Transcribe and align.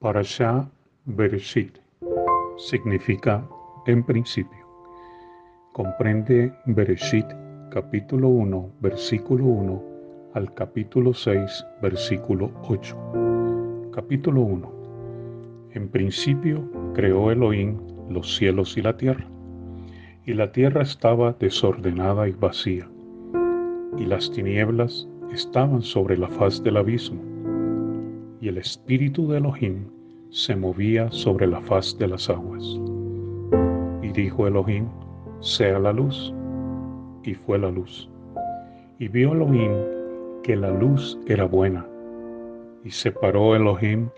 Parashá 0.00 0.64
Bereshit 1.06 1.80
significa 2.56 3.44
en 3.88 4.04
principio. 4.04 4.64
Comprende 5.72 6.52
Bereshit 6.66 7.26
capítulo 7.72 8.28
1 8.28 8.74
versículo 8.80 9.44
1 9.44 9.82
al 10.34 10.54
capítulo 10.54 11.12
6 11.12 11.66
versículo 11.82 12.52
8. 12.68 13.90
Capítulo 13.92 14.42
1. 14.42 14.72
En 15.72 15.88
principio 15.88 16.62
creó 16.94 17.32
Elohim 17.32 17.80
los 18.08 18.36
cielos 18.36 18.76
y 18.78 18.82
la 18.82 18.96
tierra. 18.96 19.26
Y 20.24 20.34
la 20.34 20.52
tierra 20.52 20.82
estaba 20.82 21.32
desordenada 21.32 22.28
y 22.28 22.32
vacía, 22.34 22.88
y 23.96 24.04
las 24.04 24.30
tinieblas 24.30 25.08
estaban 25.32 25.82
sobre 25.82 26.16
la 26.16 26.28
faz 26.28 26.62
del 26.62 26.76
abismo 26.76 27.27
y 28.40 28.48
el 28.48 28.58
espíritu 28.58 29.28
de 29.28 29.38
Elohim 29.38 29.86
se 30.30 30.54
movía 30.54 31.10
sobre 31.10 31.46
la 31.46 31.60
faz 31.62 31.96
de 31.98 32.08
las 32.08 32.28
aguas. 32.28 32.62
Y 34.02 34.08
dijo 34.12 34.46
Elohim, 34.46 34.86
sea 35.40 35.78
la 35.78 35.92
luz, 35.92 36.32
y 37.24 37.34
fue 37.34 37.58
la 37.58 37.70
luz. 37.70 38.08
Y 38.98 39.08
vio 39.08 39.32
Elohim 39.32 39.72
que 40.42 40.56
la 40.56 40.70
luz 40.70 41.18
era 41.26 41.44
buena, 41.44 41.86
y 42.84 42.90
separó 42.90 43.56
Elohim 43.56 44.08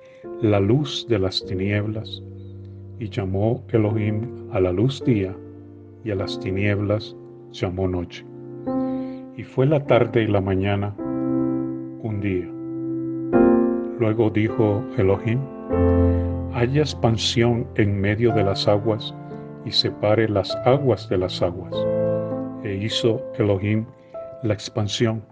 la 0.42 0.60
luz 0.60 1.06
de 1.08 1.18
las 1.18 1.44
tinieblas, 1.44 2.22
y 2.98 3.08
llamó 3.08 3.62
Elohim 3.72 4.22
a 4.52 4.60
la 4.60 4.72
luz 4.72 5.02
día, 5.04 5.34
y 6.04 6.10
a 6.10 6.14
las 6.14 6.38
tinieblas 6.40 7.16
llamó 7.52 7.88
noche. 7.88 8.24
Y 9.36 9.42
fue 9.42 9.66
la 9.66 9.84
tarde 9.86 10.22
y 10.22 10.26
la 10.26 10.40
mañana 10.40 10.94
un 10.98 12.20
día. 12.20 12.59
Luego 14.00 14.30
dijo 14.30 14.82
Elohim, 14.96 15.38
haya 16.54 16.80
expansión 16.80 17.66
en 17.74 18.00
medio 18.00 18.32
de 18.32 18.42
las 18.42 18.66
aguas 18.66 19.14
y 19.66 19.70
separe 19.70 20.26
las 20.26 20.56
aguas 20.64 21.06
de 21.10 21.18
las 21.18 21.42
aguas. 21.42 21.74
E 22.64 22.76
hizo 22.76 23.20
Elohim 23.38 23.84
la 24.42 24.54
expansión 24.54 25.22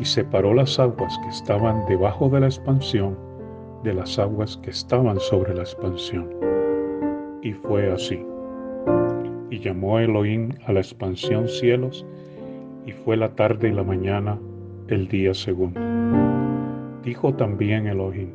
y 0.00 0.04
separó 0.04 0.52
las 0.52 0.80
aguas 0.80 1.16
que 1.22 1.28
estaban 1.28 1.86
debajo 1.86 2.28
de 2.28 2.40
la 2.40 2.46
expansión 2.46 3.16
de 3.84 3.94
las 3.94 4.18
aguas 4.18 4.56
que 4.64 4.70
estaban 4.70 5.20
sobre 5.20 5.54
la 5.54 5.62
expansión. 5.62 6.28
Y 7.42 7.52
fue 7.52 7.92
así. 7.92 8.20
Y 9.48 9.60
llamó 9.60 10.00
Elohim 10.00 10.48
a 10.66 10.72
la 10.72 10.80
expansión 10.80 11.46
cielos, 11.46 12.04
y 12.84 12.90
fue 12.90 13.16
la 13.16 13.28
tarde 13.36 13.68
y 13.68 13.72
la 13.72 13.84
mañana 13.84 14.36
el 14.88 15.06
día 15.06 15.32
segundo. 15.34 15.95
Dijo 17.06 17.32
también 17.32 17.86
Elohim, 17.86 18.30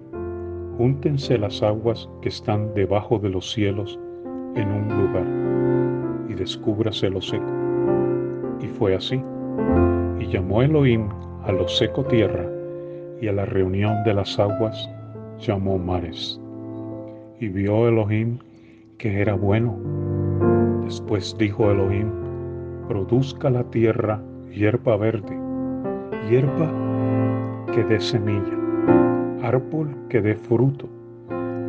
júntense 0.78 1.38
las 1.38 1.62
aguas 1.62 2.10
que 2.22 2.30
están 2.30 2.74
debajo 2.74 3.20
de 3.20 3.28
los 3.28 3.52
cielos 3.52 4.00
en 4.56 4.72
un 4.72 4.88
lugar, 4.88 6.30
y 6.30 6.36
descúbrase 6.36 7.10
lo 7.10 7.20
seco. 7.20 7.52
Y 8.62 8.68
fue 8.68 8.96
así. 8.96 9.22
Y 10.22 10.28
llamó 10.28 10.62
Elohim 10.62 11.10
a 11.44 11.52
lo 11.52 11.68
seco 11.68 12.06
tierra, 12.06 12.50
y 13.20 13.28
a 13.28 13.34
la 13.34 13.44
reunión 13.44 14.06
de 14.06 14.14
las 14.14 14.40
aguas 14.40 14.90
llamó 15.38 15.78
mares. 15.78 16.40
Y 17.42 17.50
vio 17.50 17.90
Elohim 17.90 18.40
que 18.98 19.20
era 19.20 19.34
bueno. 19.34 19.78
Después 20.86 21.36
dijo 21.38 21.70
Elohim, 21.70 22.10
produzca 22.88 23.50
la 23.50 23.66
tierra 23.66 24.24
hierba 24.50 24.96
verde, 24.96 25.38
hierba 26.30 26.72
que 27.74 27.84
dé 27.84 28.00
semilla 28.00 28.61
árbol 29.42 29.90
que 30.10 30.22
dé 30.22 30.36
fruto, 30.36 30.88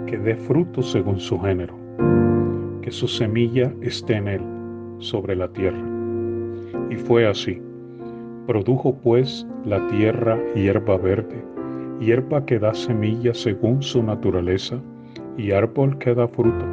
que 0.07 0.19
dé 0.19 0.37
fruto 0.37 0.83
según 0.83 1.19
su 1.19 1.39
género, 1.41 1.75
que 2.83 2.91
su 2.91 3.09
semilla 3.09 3.73
esté 3.81 4.17
en 4.17 4.29
él, 4.29 4.43
sobre 4.99 5.35
la 5.35 5.49
tierra. 5.49 5.83
Y 6.91 6.97
fue 6.97 7.27
así. 7.27 7.61
Produjo 8.47 8.95
pues 8.95 9.47
la 9.65 9.87
tierra 9.89 10.39
hierba 10.55 10.97
verde, 10.97 11.43
hierba 12.01 12.45
que 12.45 12.59
da 12.59 12.75
semilla 12.75 13.33
según 13.33 13.83
su 13.83 14.03
naturaleza, 14.03 14.79
y 15.39 15.53
árbol 15.53 15.97
que 15.99 16.15
da 16.15 16.29
fruto, 16.29 16.67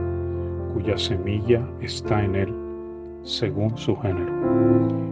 cuya 0.74 0.98
semilla 0.98 1.66
está 1.82 2.24
en 2.24 2.36
él, 2.36 2.54
según 3.24 3.78
su 3.78 3.96
género. 3.98 4.34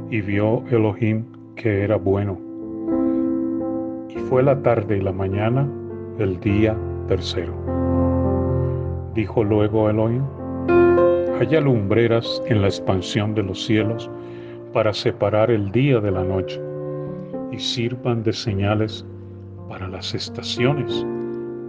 Y 0.09 0.21
vio 0.21 0.63
Elohim 0.69 1.23
que 1.55 1.83
era 1.83 1.95
bueno 1.95 2.47
fue 4.29 4.43
la 4.43 4.61
tarde 4.61 4.97
y 4.97 5.01
la 5.01 5.13
mañana 5.13 5.67
del 6.17 6.39
día 6.39 6.75
tercero. 7.07 7.53
Dijo 9.13 9.43
luego 9.43 9.89
Elohim, 9.89 10.23
haya 11.39 11.61
lumbreras 11.61 12.41
en 12.47 12.61
la 12.61 12.67
expansión 12.67 13.35
de 13.35 13.43
los 13.43 13.65
cielos 13.65 14.09
para 14.73 14.93
separar 14.93 15.51
el 15.51 15.71
día 15.71 15.99
de 15.99 16.11
la 16.11 16.23
noche 16.23 16.61
y 17.51 17.59
sirvan 17.59 18.23
de 18.23 18.33
señales 18.33 19.05
para 19.69 19.87
las 19.87 20.13
estaciones, 20.13 21.05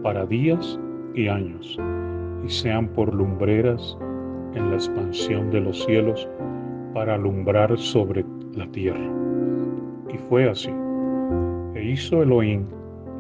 para 0.03 0.27
días 0.27 0.79
y 1.15 1.29
años, 1.29 1.79
y 2.45 2.49
sean 2.49 2.89
por 2.89 3.15
lumbreras 3.15 3.97
en 4.55 4.71
la 4.71 4.77
expansión 4.77 5.51
de 5.51 5.61
los 5.61 5.85
cielos 5.85 6.29
para 6.95 7.15
alumbrar 7.15 7.77
sobre 7.79 8.25
la 8.55 8.67
tierra. 8.69 9.11
Y 10.13 10.19
fue 10.29 10.49
así. 10.49 10.71
E 11.75 11.85
hizo 11.85 12.23
Elohim 12.23 12.65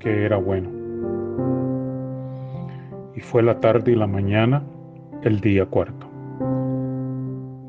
que 0.00 0.24
era 0.24 0.36
bueno. 0.38 0.68
Y 3.14 3.20
fue 3.20 3.42
la 3.42 3.60
tarde 3.60 3.92
y 3.92 3.96
la 3.96 4.06
mañana 4.06 4.62
el 5.22 5.40
día 5.40 5.66
cuarto. 5.66 6.08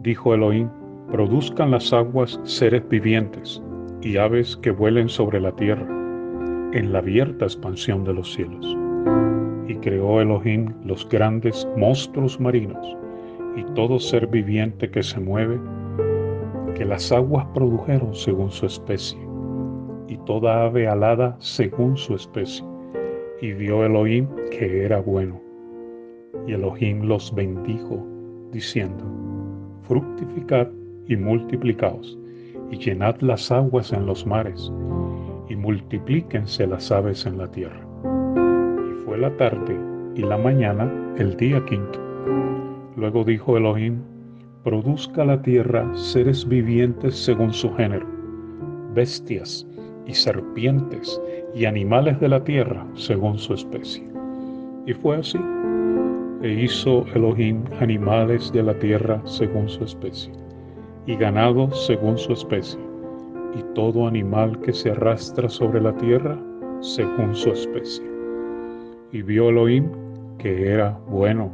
Dijo 0.01 0.33
Elohim, 0.33 0.69
produzcan 1.11 1.71
las 1.71 1.93
aguas 1.93 2.39
seres 2.43 2.87
vivientes 2.89 3.61
y 4.01 4.17
aves 4.17 4.57
que 4.57 4.71
vuelen 4.71 5.09
sobre 5.09 5.39
la 5.39 5.51
tierra, 5.51 5.85
en 6.73 6.93
la 6.93 6.99
abierta 6.99 7.45
expansión 7.45 8.03
de 8.05 8.13
los 8.13 8.33
cielos. 8.33 8.77
Y 9.67 9.75
creó 9.75 10.21
Elohim 10.21 10.73
los 10.85 11.07
grandes 11.09 11.67
monstruos 11.77 12.39
marinos 12.39 12.97
y 13.55 13.63
todo 13.73 13.99
ser 13.99 14.25
viviente 14.27 14.89
que 14.89 15.03
se 15.03 15.19
mueve, 15.19 15.59
que 16.75 16.85
las 16.85 17.11
aguas 17.11 17.45
produjeron 17.53 18.15
según 18.15 18.49
su 18.49 18.65
especie 18.65 19.30
toda 20.25 20.65
ave 20.65 20.87
alada 20.87 21.35
según 21.39 21.97
su 21.97 22.15
especie. 22.15 22.65
Y 23.41 23.53
vio 23.53 23.85
Elohim 23.85 24.27
que 24.51 24.85
era 24.85 24.99
bueno. 25.01 25.41
Y 26.47 26.53
Elohim 26.53 27.03
los 27.03 27.33
bendijo, 27.33 28.05
diciendo, 28.51 29.03
fructificad 29.83 30.67
y 31.07 31.15
multiplicaos, 31.15 32.17
y 32.71 32.77
llenad 32.77 33.19
las 33.21 33.51
aguas 33.51 33.91
en 33.91 34.05
los 34.05 34.25
mares, 34.25 34.71
y 35.49 35.55
multiplíquense 35.55 36.65
las 36.67 36.91
aves 36.91 37.25
en 37.25 37.37
la 37.37 37.49
tierra. 37.51 37.85
Y 38.89 39.05
fue 39.05 39.17
la 39.17 39.35
tarde 39.37 39.77
y 40.15 40.21
la 40.21 40.37
mañana 40.37 40.91
el 41.17 41.35
día 41.37 41.63
quinto. 41.65 41.99
Luego 42.95 43.23
dijo 43.23 43.57
Elohim, 43.57 44.01
produzca 44.63 45.25
la 45.25 45.41
tierra 45.41 45.89
seres 45.95 46.47
vivientes 46.47 47.15
según 47.15 47.51
su 47.51 47.73
género, 47.73 48.05
bestias, 48.93 49.67
y 50.11 50.13
serpientes 50.13 51.21
y 51.55 51.63
animales 51.63 52.19
de 52.19 52.27
la 52.27 52.43
tierra 52.43 52.85
según 52.95 53.37
su 53.37 53.53
especie. 53.53 54.03
Y 54.85 54.93
fue 54.93 55.17
así. 55.17 55.39
E 56.41 56.49
hizo 56.49 57.05
Elohim 57.15 57.63
animales 57.79 58.51
de 58.51 58.63
la 58.63 58.73
tierra 58.79 59.21
según 59.25 59.69
su 59.69 59.85
especie, 59.85 60.33
y 61.05 61.15
ganado 61.15 61.71
según 61.71 62.17
su 62.17 62.33
especie, 62.33 62.79
y 63.57 63.63
todo 63.73 64.07
animal 64.07 64.59
que 64.61 64.73
se 64.73 64.91
arrastra 64.91 65.47
sobre 65.47 65.79
la 65.79 65.95
tierra 65.97 66.37
según 66.81 67.33
su 67.33 67.51
especie. 67.51 68.03
Y 69.13 69.21
vio 69.21 69.49
Elohim 69.49 69.85
que 70.39 70.71
era 70.71 70.99
bueno. 71.07 71.53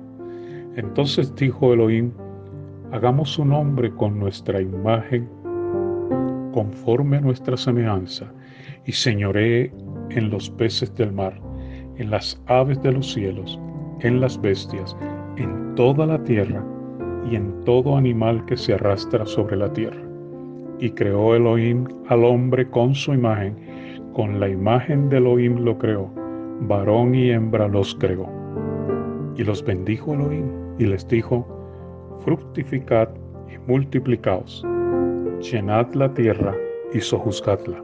Entonces 0.77 1.35
dijo 1.35 1.73
Elohim, 1.73 2.11
hagamos 2.91 3.37
un 3.37 3.51
hombre 3.51 3.91
con 3.91 4.17
nuestra 4.17 4.61
imagen 4.61 5.29
conforme 6.53 7.17
a 7.17 7.21
nuestra 7.21 7.57
semejanza, 7.57 8.31
y 8.87 8.93
señoree 8.93 9.71
en 10.09 10.29
los 10.29 10.49
peces 10.49 10.93
del 10.95 11.11
mar, 11.11 11.39
en 11.97 12.09
las 12.09 12.41
aves 12.47 12.81
de 12.81 12.93
los 12.93 13.13
cielos, 13.13 13.59
en 13.99 14.21
las 14.21 14.39
bestias, 14.41 14.97
en 15.35 15.75
toda 15.75 16.05
la 16.05 16.23
tierra 16.23 16.65
y 17.29 17.35
en 17.35 17.53
todo 17.65 17.97
animal 17.97 18.43
que 18.45 18.57
se 18.57 18.73
arrastra 18.73 19.25
sobre 19.25 19.57
la 19.57 19.71
tierra. 19.73 20.01
Y 20.79 20.89
creó 20.91 21.35
Elohim 21.35 21.85
al 22.07 22.23
hombre 22.23 22.69
con 22.69 22.95
su 22.95 23.13
imagen, 23.13 23.55
con 24.13 24.39
la 24.39 24.49
imagen 24.49 25.09
de 25.09 25.17
Elohim 25.17 25.57
lo 25.57 25.77
creó, 25.77 26.09
varón 26.61 27.13
y 27.13 27.31
hembra 27.31 27.67
los 27.67 27.93
creó. 27.95 28.27
Y 29.35 29.43
los 29.43 29.63
bendijo 29.63 30.13
Elohim 30.13 30.49
y 30.79 30.85
les 30.85 31.07
dijo, 31.07 31.45
fructificad 32.23 33.09
y 33.53 33.57
multiplicaos, 33.69 34.65
llenad 35.41 35.93
la 35.93 36.13
tierra 36.13 36.55
y 36.93 37.01
sojuzgadla, 37.01 37.83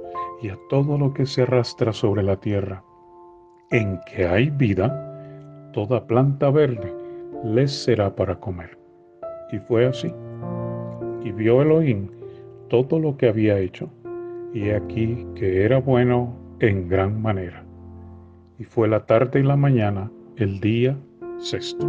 y 0.41 0.49
a 0.49 0.57
todo 0.69 0.97
lo 0.97 1.13
que 1.13 1.25
se 1.25 1.43
arrastra 1.43 1.93
sobre 1.93 2.23
la 2.23 2.35
tierra, 2.37 2.83
en 3.69 3.99
que 4.05 4.25
hay 4.25 4.49
vida, 4.49 5.69
toda 5.73 6.05
planta 6.07 6.49
verde 6.49 6.93
les 7.43 7.71
será 7.71 8.15
para 8.15 8.35
comer. 8.35 8.77
Y 9.51 9.59
fue 9.59 9.85
así. 9.85 10.13
Y 11.23 11.31
vio 11.31 11.61
Elohim 11.61 12.09
todo 12.69 12.99
lo 12.99 13.17
que 13.17 13.27
había 13.27 13.59
hecho, 13.59 13.89
y 14.53 14.69
aquí 14.69 15.27
que 15.35 15.63
era 15.63 15.79
bueno 15.79 16.33
en 16.59 16.87
gran 16.87 17.21
manera. 17.21 17.63
Y 18.57 18.63
fue 18.63 18.87
la 18.87 19.05
tarde 19.05 19.39
y 19.39 19.43
la 19.43 19.55
mañana 19.55 20.11
el 20.37 20.59
día 20.59 20.97
sexto. 21.39 21.87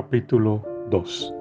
Capítulo 0.00 0.64
2 0.88 1.34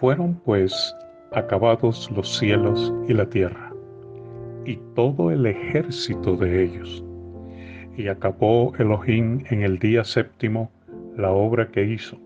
Fueron 0.00 0.34
pues 0.44 0.96
acabados 1.30 2.10
los 2.10 2.36
cielos 2.36 2.92
y 3.06 3.12
la 3.12 3.24
tierra, 3.30 3.72
y 4.66 4.80
todo 4.96 5.30
el 5.30 5.46
ejército 5.46 6.34
de 6.34 6.64
ellos. 6.64 7.04
Y 7.96 8.08
acabó 8.08 8.74
Elohim 8.80 9.44
en 9.48 9.62
el 9.62 9.78
día 9.78 10.02
séptimo 10.02 10.72
la 11.16 11.30
obra 11.30 11.68
que 11.68 11.84
hizo, 11.84 12.18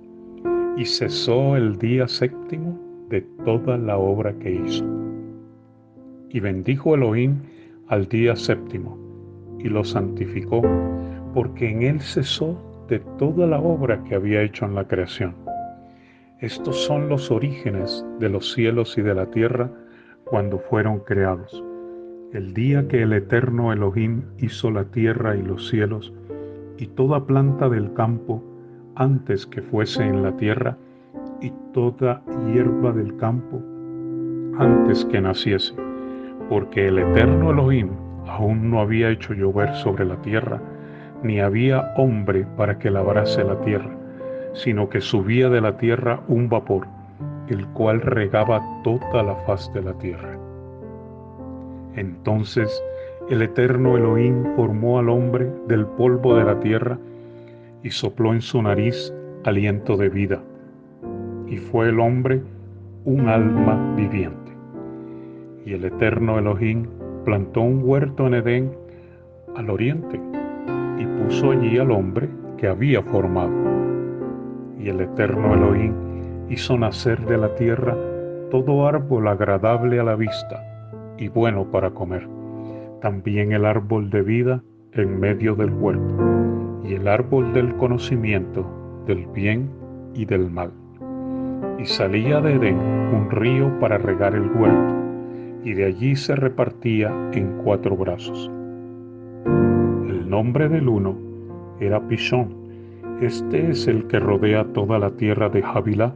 y 0.79 0.87
cesó 0.87 1.55
el 1.55 1.77
día 1.77 2.09
séptimo 2.09 2.81
de 3.11 3.21
toda 3.45 3.77
la 3.77 3.99
obra 3.99 4.33
que 4.39 4.53
hizo. 4.53 4.87
Y 6.31 6.41
bendijo 6.41 6.95
Elohim 6.95 7.43
al 7.89 8.09
día 8.09 8.35
séptimo, 8.37 8.97
y 9.59 9.69
lo 9.69 9.85
santificó, 9.85 10.63
porque 11.35 11.69
en 11.69 11.83
él 11.83 12.01
cesó 12.01 12.59
de 12.89 13.01
toda 13.19 13.47
la 13.47 13.59
obra 13.59 14.03
que 14.05 14.15
había 14.15 14.43
hecho 14.43 14.65
en 14.65 14.75
la 14.75 14.87
creación. 14.87 15.35
Estos 16.41 16.77
son 16.85 17.09
los 17.09 17.31
orígenes 17.31 18.05
de 18.21 18.29
los 18.29 18.53
cielos 18.53 18.97
y 18.99 19.03
de 19.03 19.15
la 19.15 19.27
tierra 19.27 19.71
cuando 20.25 20.59
fueron 20.59 21.01
creados. 21.01 21.65
El 22.33 22.53
día 22.53 22.87
que 22.89 23.03
el 23.03 23.13
eterno 23.13 23.73
Elohim 23.73 24.23
hizo 24.39 24.71
la 24.71 24.85
tierra 24.85 25.37
y 25.37 25.43
los 25.43 25.69
cielos 25.69 26.13
y 26.79 26.89
toda 26.89 27.25
planta 27.25 27.69
del 27.69 27.93
campo 27.95 28.43
antes 28.97 29.47
que 29.47 29.63
fuese 29.63 30.03
en 30.03 30.23
la 30.23 30.37
tierra 30.37 30.77
y 31.41 31.53
toda 31.73 32.23
hierba 32.47 32.93
del 32.93 33.17
campo 33.17 33.63
antes 34.59 35.05
que 35.07 35.21
naciese, 35.21 35.75
porque 36.49 36.89
el 36.89 36.99
eterno 36.99 37.51
Elohim 37.51 37.91
aún 38.27 38.71
no 38.71 38.81
había 38.81 39.11
hecho 39.11 39.35
llover 39.35 39.75
sobre 39.77 40.05
la 40.05 40.21
tierra, 40.23 40.61
ni 41.27 41.41
había 41.41 41.93
hombre 41.97 42.47
para 42.57 42.79
que 42.79 42.91
labrase 42.91 43.43
la 43.45 43.61
tierra, 43.61 43.91
sino 44.55 44.89
que 44.89 45.01
subía 45.01 45.49
de 45.49 45.61
la 45.61 45.77
tierra 45.77 46.21
un 46.29 46.49
vapor, 46.49 46.87
el 47.49 47.67
cual 47.69 48.01
regaba 48.01 48.63
toda 48.85 49.23
la 49.23 49.35
faz 49.47 49.73
de 49.73 49.83
la 49.83 49.93
tierra. 49.95 50.39
Entonces 51.97 52.83
el 53.29 53.43
eterno 53.43 53.97
Elohim 53.97 54.45
formó 54.55 54.99
al 54.99 55.09
hombre 55.09 55.51
del 55.67 55.87
polvo 55.87 56.37
de 56.37 56.45
la 56.45 56.61
tierra 56.61 56.99
y 57.83 57.91
sopló 57.91 58.33
en 58.33 58.41
su 58.41 58.63
nariz 58.63 59.13
aliento 59.45 59.97
de 59.97 60.09
vida, 60.09 60.41
y 61.47 61.57
fue 61.57 61.89
el 61.89 62.01
hombre 62.01 62.43
un 63.05 63.29
alma 63.29 63.95
viviente. 63.97 64.53
Y 65.65 65.73
el 65.73 65.85
eterno 65.85 66.39
Elohim 66.39 66.87
plantó 67.25 67.63
un 67.63 67.81
huerto 67.83 68.27
en 68.27 68.35
Edén 68.35 68.73
al 69.57 69.71
oriente 69.71 70.21
puso 71.17 71.51
allí 71.53 71.79
al 71.79 71.91
hombre 71.91 72.29
que 72.57 72.69
había 72.69 73.03
formado. 73.03 73.53
Y 74.79 74.89
el 74.89 75.01
eterno 75.01 75.55
Elohim 75.55 75.95
hizo 76.49 76.77
nacer 76.79 77.25
de 77.27 77.39
la 77.39 77.55
tierra 77.55 77.97
todo 78.51 78.87
árbol 78.87 79.29
agradable 79.29 79.99
a 79.99 80.05
la 80.05 80.15
vista 80.15 80.63
y 81.19 81.29
bueno 81.29 81.71
para 81.71 81.91
comer, 81.91 82.29
también 83.01 83.53
el 83.53 83.65
árbol 83.65 84.11
de 84.11 84.23
vida 84.23 84.63
en 84.93 85.19
medio 85.19 85.55
del 85.55 85.73
huerto, 85.73 86.15
y 86.85 86.95
el 86.95 87.09
árbol 87.09 87.53
del 87.53 87.75
conocimiento 87.77 88.67
del 89.07 89.27
bien 89.27 89.71
y 90.15 90.25
del 90.25 90.51
mal. 90.51 90.73
Y 91.79 91.87
salía 91.87 92.41
de 92.41 92.55
Edén 92.55 92.79
un 92.79 93.31
río 93.31 93.79
para 93.81 93.99
regar 93.99 94.35
el 94.35 94.51
huerto, 94.53 94.95
y 95.65 95.75
de 95.75 95.87
allí 95.87 96.15
se 96.17 96.37
repartía 96.37 97.13
en 97.33 97.59
cuatro 97.65 97.97
brazos 97.97 98.51
el 100.27 100.31
nombre 100.31 100.69
del 100.69 100.89
uno 100.89 101.15
era 101.79 102.01
Pishón. 102.09 102.49
Este 103.21 103.71
es 103.71 103.87
el 103.87 104.09
que 104.09 104.19
rodea 104.19 104.65
toda 104.73 104.99
la 104.99 105.13
tierra 105.13 105.49
de 105.49 105.63
Javilá, 105.63 106.13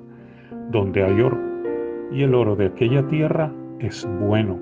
donde 0.73 1.05
hay 1.05 1.21
oro. 1.21 1.39
Y 2.11 2.25
el 2.25 2.35
oro 2.35 2.57
de 2.57 2.67
aquella 2.67 3.07
tierra 3.07 3.53
es 3.79 4.09
bueno. 4.29 4.59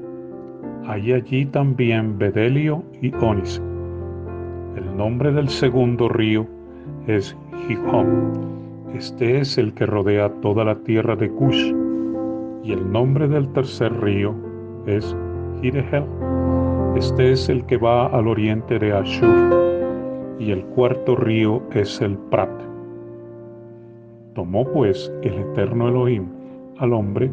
Hay 0.87 1.14
allí 1.14 1.47
también 1.47 2.19
bedelio 2.19 2.85
y 3.00 3.11
ónice. 3.14 3.62
El 4.76 4.95
nombre 4.99 5.33
del 5.33 5.49
segundo 5.49 6.11
río 6.11 6.47
es 7.07 7.35
Gihon. 7.67 8.33
Este 8.95 9.40
es 9.40 9.57
el 9.57 9.73
que 9.73 9.87
rodea 9.87 10.28
toda 10.43 10.62
la 10.62 10.75
tierra 10.81 11.17
de 11.17 11.31
Cush. 11.31 11.73
Y 12.64 12.73
el 12.73 12.93
nombre 12.93 13.26
del 13.26 13.50
tercer 13.55 13.99
río 13.99 14.35
es 14.87 15.17
Hidehel. 15.62 16.05
Este 16.99 17.31
es 17.31 17.49
el 17.49 17.64
que 17.67 17.76
va 17.76 18.07
al 18.07 18.26
oriente 18.26 18.76
de 18.76 18.93
Ashur, 18.93 20.37
y 20.40 20.50
el 20.50 20.64
cuarto 20.64 21.14
río 21.14 21.62
es 21.71 22.00
el 22.00 22.19
Prat. 22.19 22.50
Tomó 24.35 24.64
pues 24.64 25.09
el 25.23 25.35
eterno 25.35 25.87
Elohim 25.87 26.26
al 26.78 26.93
hombre 26.93 27.31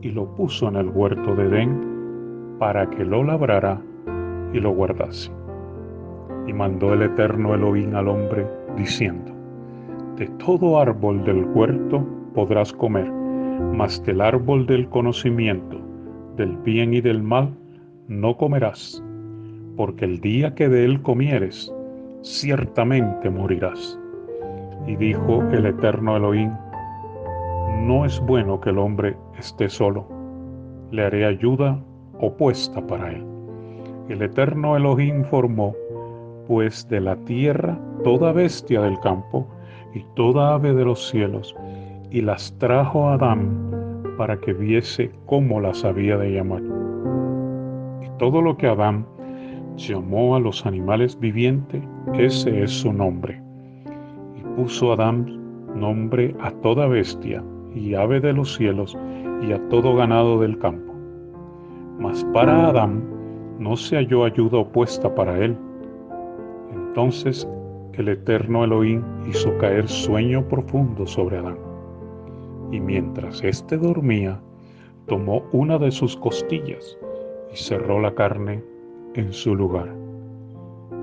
y 0.00 0.08
lo 0.08 0.34
puso 0.36 0.68
en 0.68 0.76
el 0.76 0.88
huerto 0.88 1.34
de 1.34 1.44
Edén 1.48 2.56
para 2.58 2.88
que 2.88 3.04
lo 3.04 3.22
labrara 3.22 3.78
y 4.54 4.60
lo 4.60 4.70
guardase. 4.70 5.30
Y 6.46 6.54
mandó 6.54 6.94
el 6.94 7.02
eterno 7.02 7.54
Elohim 7.54 7.94
al 7.94 8.08
hombre 8.08 8.46
diciendo, 8.74 9.32
De 10.16 10.28
todo 10.38 10.80
árbol 10.80 11.22
del 11.24 11.44
huerto 11.44 12.02
podrás 12.34 12.72
comer, 12.72 13.12
mas 13.74 14.02
del 14.06 14.22
árbol 14.22 14.64
del 14.64 14.88
conocimiento, 14.88 15.78
del 16.38 16.56
bien 16.56 16.94
y 16.94 17.02
del 17.02 17.22
mal, 17.22 17.54
no 18.08 18.36
comerás, 18.36 19.02
porque 19.76 20.04
el 20.04 20.20
día 20.20 20.54
que 20.54 20.68
de 20.68 20.84
él 20.84 21.02
comieres, 21.02 21.72
ciertamente 22.22 23.30
morirás. 23.30 23.98
Y 24.86 24.96
dijo 24.96 25.42
el 25.52 25.66
eterno 25.66 26.16
Elohim, 26.16 26.52
no 27.80 28.04
es 28.04 28.20
bueno 28.20 28.60
que 28.60 28.70
el 28.70 28.78
hombre 28.78 29.16
esté 29.38 29.68
solo, 29.68 30.06
le 30.90 31.04
haré 31.04 31.24
ayuda 31.24 31.82
opuesta 32.20 32.86
para 32.86 33.10
él. 33.10 33.24
El 34.08 34.22
eterno 34.22 34.76
Elohim 34.76 35.24
formó, 35.24 35.74
pues, 36.46 36.86
de 36.88 37.00
la 37.00 37.16
tierra 37.24 37.78
toda 38.04 38.32
bestia 38.32 38.82
del 38.82 39.00
campo 39.00 39.46
y 39.94 40.04
toda 40.14 40.54
ave 40.54 40.74
de 40.74 40.84
los 40.84 41.08
cielos, 41.08 41.56
y 42.10 42.20
las 42.20 42.56
trajo 42.58 43.08
a 43.08 43.14
Adán 43.14 44.12
para 44.18 44.36
que 44.36 44.52
viese 44.52 45.10
cómo 45.24 45.60
las 45.60 45.84
había 45.84 46.18
de 46.18 46.32
llamar 46.32 46.73
todo 48.24 48.40
lo 48.40 48.56
que 48.56 48.66
Adán 48.66 49.06
llamó 49.76 50.34
a 50.34 50.40
los 50.40 50.64
animales 50.64 51.20
vivientes, 51.20 51.84
ese 52.14 52.62
es 52.62 52.70
su 52.70 52.90
nombre. 52.90 53.38
Y 54.34 54.42
puso 54.56 54.94
Adán 54.94 55.26
nombre 55.78 56.34
a 56.40 56.50
toda 56.62 56.86
bestia 56.86 57.44
y 57.74 57.92
ave 57.92 58.20
de 58.20 58.32
los 58.32 58.54
cielos 58.54 58.96
y 59.46 59.52
a 59.52 59.68
todo 59.68 59.94
ganado 59.94 60.40
del 60.40 60.58
campo. 60.58 60.90
Mas 61.98 62.24
para 62.32 62.68
Adán 62.68 63.04
no 63.58 63.76
se 63.76 63.96
halló 63.96 64.24
ayuda 64.24 64.56
opuesta 64.56 65.14
para 65.14 65.36
él. 65.44 65.54
Entonces 66.72 67.46
el 67.92 68.08
eterno 68.08 68.64
Elohim 68.64 69.02
hizo 69.28 69.54
caer 69.58 69.86
sueño 69.86 70.48
profundo 70.48 71.06
sobre 71.06 71.36
Adán. 71.36 71.58
Y 72.72 72.80
mientras 72.80 73.44
éste 73.44 73.76
dormía, 73.76 74.40
tomó 75.08 75.44
una 75.52 75.76
de 75.76 75.90
sus 75.90 76.16
costillas 76.16 76.96
y 77.54 77.56
cerró 77.56 78.00
la 78.00 78.14
carne 78.14 78.62
en 79.14 79.32
su 79.32 79.54
lugar. 79.54 79.94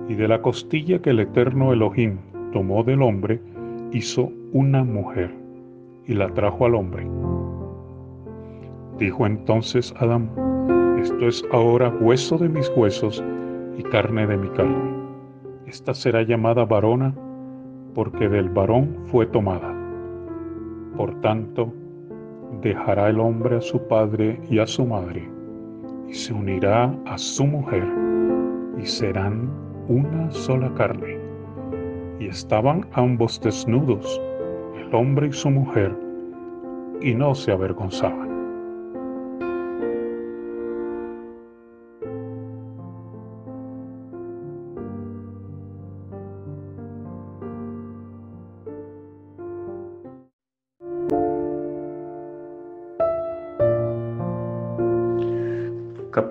Y 0.10 0.16
de 0.16 0.28
la 0.28 0.42
costilla 0.42 1.00
que 1.00 1.12
el 1.12 1.22
eterno 1.22 1.72
Elohim 1.72 2.18
tomó 2.52 2.84
del 2.84 3.02
hombre, 3.02 3.40
hizo 3.94 4.30
una 4.52 4.84
mujer 4.84 5.34
y 6.08 6.14
la 6.14 6.28
trajo 6.34 6.66
al 6.66 6.76
hombre. 6.76 7.08
Dijo 8.98 9.26
entonces 9.26 9.94
Adán, 9.98 10.30
esto 11.00 11.26
es 11.26 11.44
ahora 11.52 11.90
hueso 12.02 12.38
de 12.38 12.50
mis 12.50 12.70
huesos 12.76 13.24
y 13.78 13.84
carne 13.84 14.28
de 14.28 14.38
mi 14.38 14.50
carne. 14.50 14.92
Esta 15.66 15.94
será 15.94 16.24
llamada 16.24 16.66
varona 16.66 17.16
porque 17.96 18.28
del 18.28 18.50
varón 18.50 18.98
fue 19.06 19.26
tomada. 19.26 19.74
Por 20.98 21.20
tanto, 21.22 21.74
dejará 22.62 23.10
el 23.10 23.22
hombre 23.22 23.58
a 23.58 23.62
su 23.62 23.88
padre 23.88 24.42
y 24.50 24.60
a 24.60 24.68
su 24.68 24.86
madre, 24.86 25.30
se 26.12 26.34
unirá 26.34 26.94
a 27.06 27.18
su 27.18 27.46
mujer, 27.46 27.88
y 28.78 28.86
serán 28.86 29.50
una 29.88 30.30
sola 30.32 30.74
carne. 30.76 31.18
Y 32.20 32.28
estaban 32.28 32.86
ambos 32.94 33.40
desnudos, 33.42 34.22
el 34.78 34.94
hombre 34.94 35.28
y 35.28 35.34
su 35.34 35.50
mujer, 35.50 35.96
y 37.02 37.14
no 37.16 37.34
se 37.34 37.52
avergonzaban. 37.52 38.31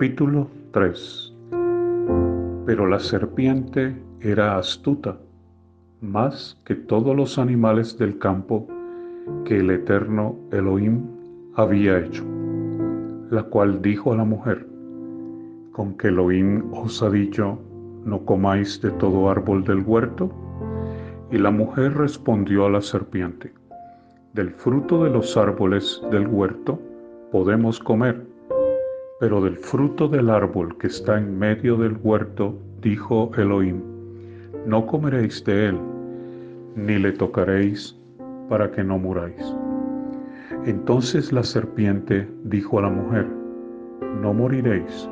Capítulo 0.01 0.47
3 0.71 1.31
Pero 2.65 2.87
la 2.87 2.97
serpiente 2.97 3.95
era 4.19 4.57
astuta, 4.57 5.19
más 6.01 6.57
que 6.65 6.73
todos 6.73 7.15
los 7.15 7.37
animales 7.37 7.99
del 7.99 8.17
campo 8.17 8.67
que 9.45 9.59
el 9.59 9.69
eterno 9.69 10.35
Elohim 10.51 11.03
había 11.53 11.99
hecho, 11.99 12.25
la 13.29 13.43
cual 13.43 13.79
dijo 13.83 14.11
a 14.11 14.15
la 14.15 14.23
mujer, 14.23 14.65
con 15.71 15.95
que 15.95 16.07
Elohim 16.07 16.63
os 16.73 17.03
ha 17.03 17.11
dicho, 17.11 17.59
no 18.03 18.25
comáis 18.25 18.81
de 18.81 18.89
todo 18.89 19.29
árbol 19.29 19.63
del 19.63 19.83
huerto. 19.85 20.31
Y 21.29 21.37
la 21.37 21.51
mujer 21.51 21.95
respondió 21.95 22.65
a 22.65 22.71
la 22.71 22.81
serpiente, 22.81 23.53
del 24.33 24.49
fruto 24.49 25.03
de 25.03 25.11
los 25.11 25.37
árboles 25.37 26.01
del 26.09 26.25
huerto 26.25 26.79
podemos 27.31 27.79
comer 27.79 28.30
pero 29.21 29.39
del 29.39 29.55
fruto 29.55 30.07
del 30.07 30.31
árbol 30.31 30.75
que 30.79 30.87
está 30.87 31.15
en 31.15 31.37
medio 31.37 31.77
del 31.77 31.95
huerto, 32.01 32.57
dijo 32.81 33.31
Elohim, 33.37 33.79
no 34.65 34.87
comeréis 34.87 35.43
de 35.45 35.67
él, 35.67 35.79
ni 36.75 36.97
le 36.97 37.11
tocaréis, 37.11 37.95
para 38.49 38.71
que 38.71 38.83
no 38.83 38.97
muráis. 38.97 39.55
Entonces 40.65 41.31
la 41.31 41.43
serpiente 41.43 42.27
dijo 42.45 42.79
a 42.79 42.81
la 42.81 42.89
mujer, 42.89 43.27
no 44.23 44.33
moriréis, 44.33 45.07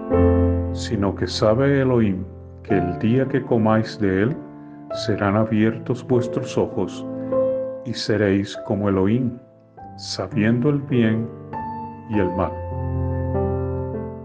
sino 0.73 1.13
que 1.13 1.27
sabe 1.27 1.79
Elohim 1.79 2.23
que 2.63 2.79
el 2.79 2.97
día 2.97 3.27
que 3.27 3.43
comáis 3.43 3.99
de 3.99 4.23
él, 4.23 4.35
serán 5.05 5.35
abiertos 5.35 6.03
vuestros 6.07 6.57
ojos, 6.57 7.05
y 7.85 7.93
seréis 7.93 8.57
como 8.65 8.89
Elohim, 8.89 9.37
sabiendo 9.97 10.71
el 10.71 10.79
bien 10.79 11.29
y 12.09 12.17
el 12.17 12.29
mal. 12.31 12.68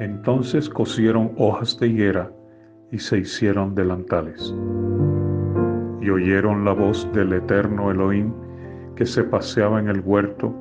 entonces 0.00 0.68
cosieron 0.68 1.32
hojas 1.36 1.78
de 1.78 1.88
higuera 1.88 2.30
y 2.90 2.98
se 2.98 3.18
hicieron 3.18 3.74
delantales. 3.74 4.54
Y 6.00 6.10
oyeron 6.10 6.64
la 6.64 6.72
voz 6.72 7.08
del 7.12 7.32
eterno 7.32 7.90
Elohim 7.90 8.32
que 8.96 9.06
se 9.06 9.24
paseaba 9.24 9.80
en 9.80 9.88
el 9.88 10.00
huerto 10.00 10.54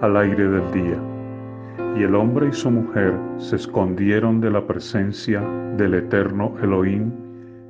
al 0.00 0.16
aire 0.16 0.48
del 0.48 0.72
día. 0.72 0.98
Y 1.96 2.02
el 2.02 2.14
hombre 2.14 2.48
y 2.48 2.52
su 2.52 2.70
mujer 2.70 3.14
se 3.38 3.56
escondieron 3.56 4.40
de 4.40 4.50
la 4.50 4.66
presencia 4.66 5.40
del 5.76 5.94
eterno 5.94 6.54
Elohim 6.62 7.10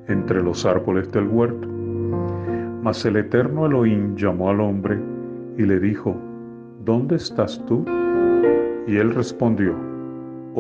entre 0.09 0.43
los 0.43 0.67
árboles 0.67 1.11
del 1.13 1.29
huerto. 1.29 1.69
Mas 2.83 3.05
el 3.05 3.17
eterno 3.17 3.67
Elohim 3.67 4.17
llamó 4.17 4.51
al 4.51 4.61
hombre 4.61 4.99
y 5.57 5.63
le 5.63 5.79
dijo, 5.79 6.17
¿Dónde 6.85 7.17
estás 7.17 7.63
tú? 7.67 7.85
Y 8.87 8.97
él 8.97 9.15
respondió, 9.15 9.90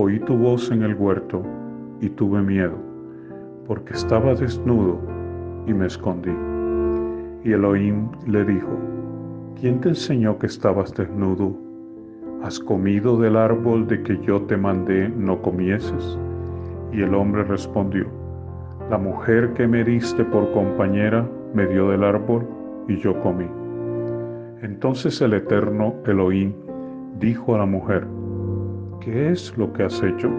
Oí 0.03 0.19
tu 0.21 0.35
voz 0.35 0.71
en 0.71 0.83
el 0.83 0.95
huerto 0.95 1.43
y 2.01 2.09
tuve 2.09 2.41
miedo, 2.41 2.73
porque 3.67 3.93
estaba 3.93 4.35
desnudo 4.35 4.99
y 5.67 5.75
me 5.75 5.89
escondí. 5.89 6.33
Y 7.45 7.53
Elohim 7.53 8.09
le 8.27 8.43
dijo, 8.47 8.79
¿quién 9.61 9.79
te 9.79 9.91
enseñó 9.91 10.39
que 10.39 10.47
estabas 10.47 10.95
desnudo? 10.95 11.55
¿Has 12.43 12.59
comido 12.59 13.21
del 13.21 13.37
árbol 13.37 13.87
de 13.89 14.03
que 14.03 14.19
yo 14.23 14.41
te 14.45 14.57
mandé 14.57 15.11
no 15.11 15.43
comieses? 15.43 16.19
Y 16.95 17.03
el 17.03 17.15
hombre 17.15 17.45
respondió, 17.45 18.07
la 18.89 18.97
mujer 18.97 19.53
que 19.53 19.69
me 19.69 19.85
diste 19.85 20.25
por 20.25 20.51
compañera 20.53 21.29
me 21.53 21.67
dio 21.67 21.91
del 21.91 22.05
árbol 22.05 22.49
y 22.89 22.97
yo 22.97 23.21
comí. 23.21 23.49
Entonces 24.63 25.21
el 25.21 25.35
eterno 25.35 25.93
Elohim 26.07 26.55
dijo 27.19 27.55
a 27.55 27.59
la 27.59 27.67
mujer, 27.67 28.07
¿qué 29.01 29.31
es 29.31 29.57
lo 29.57 29.73
que 29.73 29.85
has 29.85 30.03
hecho? 30.03 30.31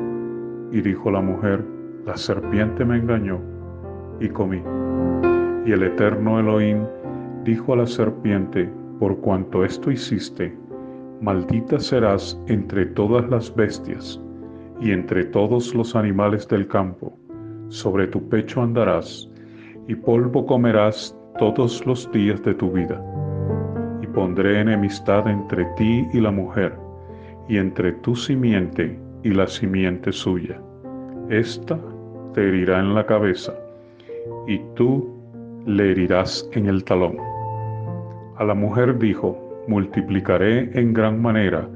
Y 0.72 0.82
dijo 0.82 1.12
la 1.12 1.22
mujer, 1.22 1.66
la 2.06 2.16
serpiente 2.16 2.86
me 2.86 2.98
engañó 2.98 3.40
y 4.20 4.30
comí. 4.30 4.62
Y 5.66 5.72
el 5.72 5.84
eterno 5.84 6.40
Elohim 6.40 6.86
dijo 7.44 7.74
a 7.74 7.78
la 7.78 7.88
serpiente, 7.88 8.70
por 9.00 9.18
cuanto 9.18 9.66
esto 9.66 9.92
hiciste, 9.92 10.56
maldita 11.22 11.80
serás 11.80 12.40
entre 12.48 12.86
todas 12.88 13.28
las 13.30 13.54
bestias 13.56 14.22
y 14.80 14.92
entre 14.92 15.26
todos 15.26 15.76
los 15.76 15.96
animales 15.96 16.48
del 16.48 16.68
campo, 16.68 17.18
sobre 17.70 18.08
tu 18.08 18.28
pecho 18.30 18.62
andarás, 18.62 19.30
y 19.88 19.96
polvo 19.96 20.46
comerás 20.46 21.16
todos 21.38 21.86
los 21.86 22.12
días 22.12 22.42
de 22.44 22.54
tu 22.56 22.72
vida. 22.72 23.04
Y 24.02 24.08
pondré 24.08 24.62
enemistad 24.62 25.28
entre 25.28 25.66
ti 25.78 26.08
y 26.14 26.20
la 26.20 26.32
mujer, 26.32 26.76
y 27.48 27.58
entre 27.58 27.92
tu 27.94 28.16
simiente 28.16 28.98
y 29.24 29.32
la 29.32 29.48
simiente 29.48 30.12
suya. 30.12 30.60
Esta 31.30 31.80
te 32.34 32.48
herirá 32.48 32.80
en 32.80 32.96
la 32.96 33.06
cabeza, 33.06 33.54
y 34.48 34.60
tú 34.76 35.10
le 35.66 35.92
herirás 35.92 36.50
en 36.54 36.68
el 36.68 36.84
talón. 36.84 37.18
A 38.38 38.44
la 38.44 38.54
mujer 38.54 38.98
dijo, 38.98 39.38
multiplicaré 39.68 40.72
en 40.80 40.94
gran 40.94 41.22
manera 41.22 41.68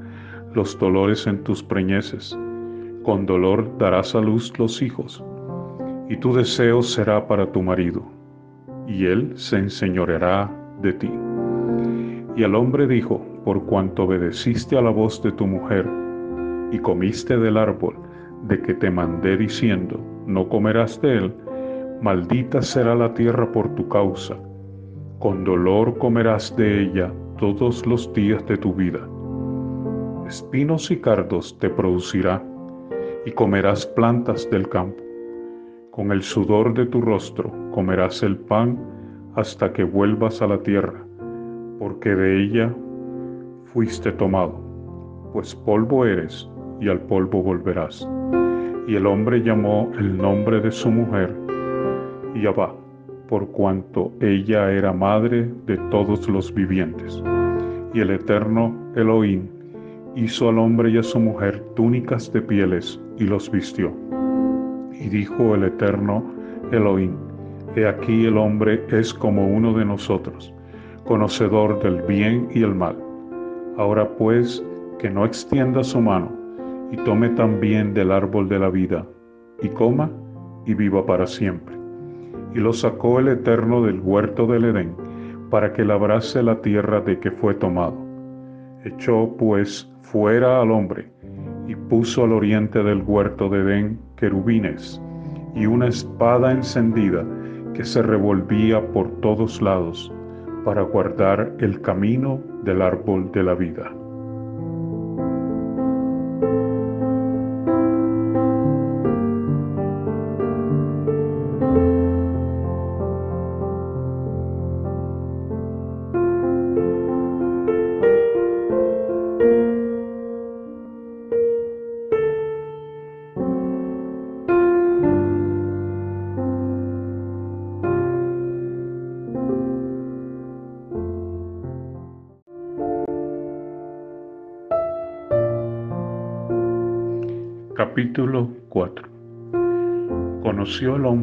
los 0.54 0.78
dolores 0.78 1.26
en 1.26 1.42
tus 1.44 1.62
preñeces, 1.62 2.36
con 3.02 3.26
dolor 3.26 3.70
darás 3.78 4.14
a 4.14 4.20
luz 4.20 4.52
los 4.58 4.82
hijos, 4.82 5.22
y 6.08 6.16
tu 6.16 6.34
deseo 6.34 6.82
será 6.82 7.26
para 7.26 7.50
tu 7.52 7.62
marido, 7.62 8.02
y 8.86 9.06
él 9.06 9.32
se 9.36 9.58
enseñoreará 9.58 10.50
de 10.82 10.92
ti. 10.94 11.10
Y 12.36 12.42
el 12.42 12.54
hombre 12.54 12.86
dijo, 12.86 13.24
por 13.46 13.64
cuanto 13.66 14.02
obedeciste 14.02 14.76
a 14.76 14.82
la 14.82 14.90
voz 14.90 15.22
de 15.22 15.30
tu 15.30 15.46
mujer 15.46 15.88
y 16.72 16.80
comiste 16.80 17.38
del 17.38 17.56
árbol 17.56 17.94
de 18.48 18.60
que 18.60 18.74
te 18.74 18.90
mandé 18.90 19.36
diciendo, 19.36 20.00
no 20.26 20.48
comerás 20.48 21.00
de 21.00 21.18
él, 21.18 21.34
maldita 22.02 22.60
será 22.60 22.96
la 22.96 23.14
tierra 23.14 23.52
por 23.52 23.72
tu 23.76 23.88
causa, 23.88 24.36
con 25.20 25.44
dolor 25.44 25.96
comerás 25.98 26.56
de 26.56 26.82
ella 26.82 27.12
todos 27.38 27.86
los 27.86 28.12
días 28.14 28.44
de 28.46 28.56
tu 28.56 28.74
vida. 28.74 29.08
Espinos 30.26 30.90
y 30.90 30.96
cardos 30.96 31.56
te 31.60 31.70
producirá, 31.70 32.42
y 33.26 33.30
comerás 33.30 33.86
plantas 33.86 34.50
del 34.50 34.68
campo. 34.68 35.00
Con 35.92 36.10
el 36.10 36.22
sudor 36.22 36.74
de 36.74 36.86
tu 36.86 37.00
rostro 37.00 37.52
comerás 37.70 38.24
el 38.24 38.38
pan 38.38 38.76
hasta 39.36 39.72
que 39.72 39.84
vuelvas 39.84 40.42
a 40.42 40.48
la 40.48 40.58
tierra, 40.58 41.06
porque 41.78 42.12
de 42.12 42.42
ella 42.42 42.74
fuiste 43.76 44.10
tomado, 44.12 44.58
pues 45.34 45.54
polvo 45.54 46.06
eres 46.06 46.48
y 46.80 46.88
al 46.88 46.98
polvo 46.98 47.42
volverás. 47.42 48.08
Y 48.88 48.96
el 48.96 49.06
hombre 49.06 49.42
llamó 49.42 49.92
el 49.98 50.16
nombre 50.16 50.62
de 50.62 50.72
su 50.72 50.90
mujer 50.90 51.36
Yahvah, 52.34 52.74
por 53.28 53.46
cuanto 53.48 54.10
ella 54.22 54.72
era 54.72 54.94
madre 54.94 55.50
de 55.66 55.76
todos 55.90 56.26
los 56.26 56.54
vivientes. 56.54 57.22
Y 57.92 58.00
el 58.00 58.12
eterno 58.12 58.74
Elohim 58.94 59.46
hizo 60.14 60.48
al 60.48 60.58
hombre 60.58 60.92
y 60.92 60.96
a 60.96 61.02
su 61.02 61.20
mujer 61.20 61.62
túnicas 61.74 62.32
de 62.32 62.40
pieles 62.40 62.98
y 63.18 63.24
los 63.24 63.50
vistió. 63.50 63.92
Y 64.94 65.06
dijo 65.10 65.54
el 65.54 65.64
eterno 65.64 66.24
Elohim, 66.72 67.12
He 67.74 67.86
aquí 67.86 68.24
el 68.24 68.38
hombre 68.38 68.82
es 68.88 69.12
como 69.12 69.46
uno 69.46 69.74
de 69.74 69.84
nosotros, 69.84 70.50
conocedor 71.04 71.82
del 71.82 72.00
bien 72.00 72.48
y 72.54 72.62
el 72.62 72.74
mal. 72.74 73.05
Ahora 73.76 74.08
pues, 74.16 74.64
que 74.98 75.10
no 75.10 75.26
extienda 75.26 75.84
su 75.84 76.00
mano 76.00 76.32
y 76.90 76.96
tome 76.98 77.28
también 77.30 77.92
del 77.92 78.10
árbol 78.10 78.48
de 78.48 78.58
la 78.58 78.70
vida, 78.70 79.04
y 79.60 79.68
coma 79.68 80.10
y 80.64 80.74
viva 80.74 81.04
para 81.04 81.26
siempre. 81.26 81.76
Y 82.54 82.58
lo 82.58 82.72
sacó 82.72 83.18
el 83.18 83.28
Eterno 83.28 83.82
del 83.82 84.00
huerto 84.00 84.46
del 84.46 84.64
Edén, 84.64 84.94
para 85.50 85.72
que 85.72 85.84
labrase 85.84 86.42
la 86.42 86.60
tierra 86.60 87.00
de 87.00 87.18
que 87.18 87.30
fue 87.30 87.54
tomado. 87.54 87.96
Echó 88.84 89.34
pues 89.36 89.92
fuera 90.02 90.60
al 90.62 90.70
hombre, 90.70 91.10
y 91.66 91.74
puso 91.74 92.24
al 92.24 92.32
oriente 92.32 92.82
del 92.82 93.02
huerto 93.02 93.48
de 93.48 93.58
Edén 93.58 93.98
querubines, 94.16 95.02
y 95.54 95.66
una 95.66 95.88
espada 95.88 96.52
encendida 96.52 97.24
que 97.74 97.84
se 97.84 98.00
revolvía 98.00 98.80
por 98.92 99.10
todos 99.20 99.60
lados, 99.60 100.12
para 100.64 100.82
guardar 100.82 101.52
el 101.58 101.80
camino 101.82 102.40
del 102.66 102.82
árbol 102.82 103.30
de 103.32 103.42
la 103.42 103.54
vida. 103.54 104.05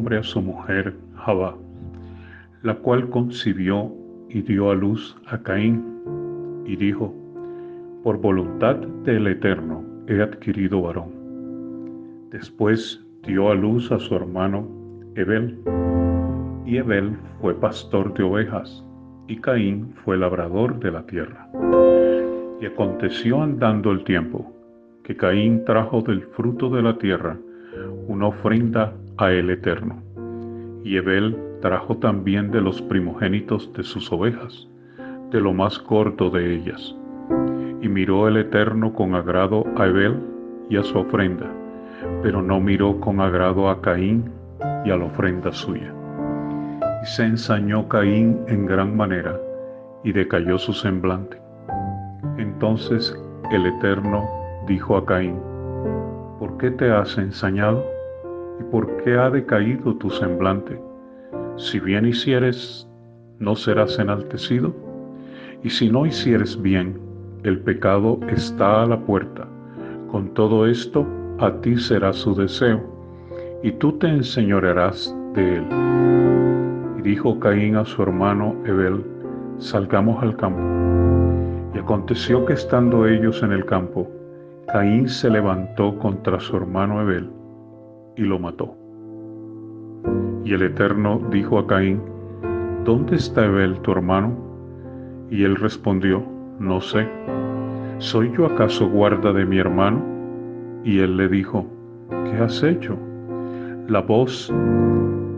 A 0.04 0.22
su 0.22 0.42
mujer 0.42 0.94
Jabá, 1.16 1.56
la 2.62 2.74
cual 2.74 3.08
concibió 3.08 3.90
y 4.28 4.42
dio 4.42 4.70
a 4.70 4.74
luz 4.74 5.16
a 5.26 5.38
Caín, 5.38 5.82
y 6.66 6.76
dijo, 6.76 7.12
Por 8.04 8.18
voluntad 8.18 8.76
del 8.76 9.26
Eterno 9.26 9.82
he 10.06 10.20
adquirido 10.20 10.82
varón. 10.82 11.08
Después 12.30 13.02
dio 13.26 13.50
a 13.50 13.54
luz 13.54 13.90
a 13.90 13.98
su 13.98 14.14
hermano 14.14 14.68
Ebel, 15.16 15.58
y 16.66 16.76
Ebel 16.76 17.16
fue 17.40 17.54
pastor 17.58 18.12
de 18.12 18.24
ovejas, 18.24 18.84
y 19.26 19.38
Caín 19.38 19.94
fue 20.04 20.18
labrador 20.18 20.78
de 20.80 20.92
la 20.92 21.06
tierra. 21.06 21.48
Y 22.60 22.66
aconteció 22.66 23.42
andando 23.42 23.90
el 23.90 24.04
tiempo, 24.04 24.52
que 25.02 25.16
Caín 25.16 25.64
trajo 25.64 26.02
del 26.02 26.22
fruto 26.36 26.68
de 26.68 26.82
la 26.82 26.98
tierra 26.98 27.38
una 28.06 28.28
ofrenda 28.28 28.92
a 29.18 29.30
el 29.30 29.50
Eterno. 29.50 30.02
Y 30.82 30.96
Ebel 30.96 31.36
trajo 31.60 31.96
también 31.96 32.50
de 32.50 32.60
los 32.60 32.82
primogénitos 32.82 33.72
de 33.72 33.82
sus 33.82 34.12
ovejas, 34.12 34.68
de 35.30 35.40
lo 35.40 35.52
más 35.52 35.78
corto 35.78 36.30
de 36.30 36.54
ellas. 36.54 36.94
Y 37.80 37.88
miró 37.88 38.28
el 38.28 38.36
Eterno 38.36 38.92
con 38.92 39.14
agrado 39.14 39.64
a 39.76 39.86
Ebel 39.86 40.18
y 40.68 40.76
a 40.76 40.82
su 40.82 40.98
ofrenda, 40.98 41.50
pero 42.22 42.42
no 42.42 42.60
miró 42.60 43.00
con 43.00 43.20
agrado 43.20 43.68
a 43.68 43.80
Caín 43.80 44.30
y 44.84 44.90
a 44.90 44.96
la 44.96 45.04
ofrenda 45.04 45.52
suya. 45.52 45.92
Y 47.02 47.06
se 47.06 47.24
ensañó 47.24 47.88
Caín 47.88 48.38
en 48.48 48.66
gran 48.66 48.96
manera, 48.96 49.38
y 50.02 50.12
decayó 50.12 50.58
su 50.58 50.72
semblante. 50.72 51.40
Entonces 52.36 53.18
el 53.50 53.66
Eterno 53.66 54.28
dijo 54.66 54.96
a 54.96 55.04
Caín, 55.06 55.38
¿por 56.38 56.56
qué 56.58 56.70
te 56.70 56.90
has 56.90 57.16
ensañado? 57.16 57.93
¿Y 58.60 58.62
por 58.64 59.02
qué 59.02 59.16
ha 59.16 59.30
decaído 59.30 59.96
tu 59.96 60.10
semblante? 60.10 60.80
Si 61.56 61.80
bien 61.80 62.06
hicieres, 62.06 62.88
¿no 63.38 63.56
serás 63.56 63.98
enaltecido? 63.98 64.74
Y 65.62 65.70
si 65.70 65.90
no 65.90 66.06
hicieres 66.06 66.60
bien, 66.60 67.00
el 67.42 67.58
pecado 67.60 68.20
está 68.28 68.82
a 68.82 68.86
la 68.86 69.00
puerta. 69.00 69.48
Con 70.10 70.32
todo 70.34 70.66
esto, 70.66 71.06
a 71.40 71.50
ti 71.60 71.76
será 71.76 72.12
su 72.12 72.34
deseo, 72.34 72.80
y 73.62 73.72
tú 73.72 73.92
te 73.98 74.06
enseñorearás 74.06 75.14
de 75.34 75.56
él. 75.56 75.66
Y 76.98 77.02
dijo 77.02 77.40
Caín 77.40 77.76
a 77.76 77.84
su 77.84 78.02
hermano 78.02 78.54
Ebel, 78.64 79.04
salgamos 79.58 80.22
al 80.22 80.36
campo. 80.36 80.62
Y 81.74 81.78
aconteció 81.78 82.44
que 82.46 82.52
estando 82.52 83.06
ellos 83.06 83.42
en 83.42 83.52
el 83.52 83.64
campo, 83.64 84.08
Caín 84.68 85.08
se 85.08 85.28
levantó 85.28 85.98
contra 85.98 86.38
su 86.38 86.56
hermano 86.56 87.00
Abel 87.00 87.28
y 88.16 88.22
lo 88.22 88.38
mató. 88.38 88.74
Y 90.44 90.52
el 90.52 90.62
Eterno 90.62 91.20
dijo 91.30 91.58
a 91.58 91.66
Caín, 91.66 92.00
¿Dónde 92.84 93.16
está 93.16 93.44
Abel 93.44 93.80
tu 93.80 93.92
hermano? 93.92 94.36
Y 95.30 95.42
él 95.44 95.56
respondió, 95.56 96.22
No 96.58 96.80
sé. 96.80 97.08
¿Soy 97.98 98.30
yo 98.36 98.46
acaso 98.46 98.88
guarda 98.88 99.32
de 99.32 99.46
mi 99.46 99.58
hermano? 99.58 100.02
Y 100.84 100.98
él 100.98 101.16
le 101.16 101.28
dijo, 101.28 101.66
¿qué 102.10 102.36
has 102.42 102.62
hecho? 102.62 102.98
La 103.88 104.00
voz 104.00 104.52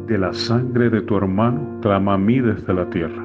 de 0.07 0.19
la 0.19 0.33
sangre 0.33 0.91
de 0.91 1.03
tu 1.03 1.17
hermano 1.17 1.79
clama 1.83 2.15
a 2.15 2.19
mí 2.19 2.41
desde 2.41 2.75
la 2.75 2.89
tierra. 2.91 3.25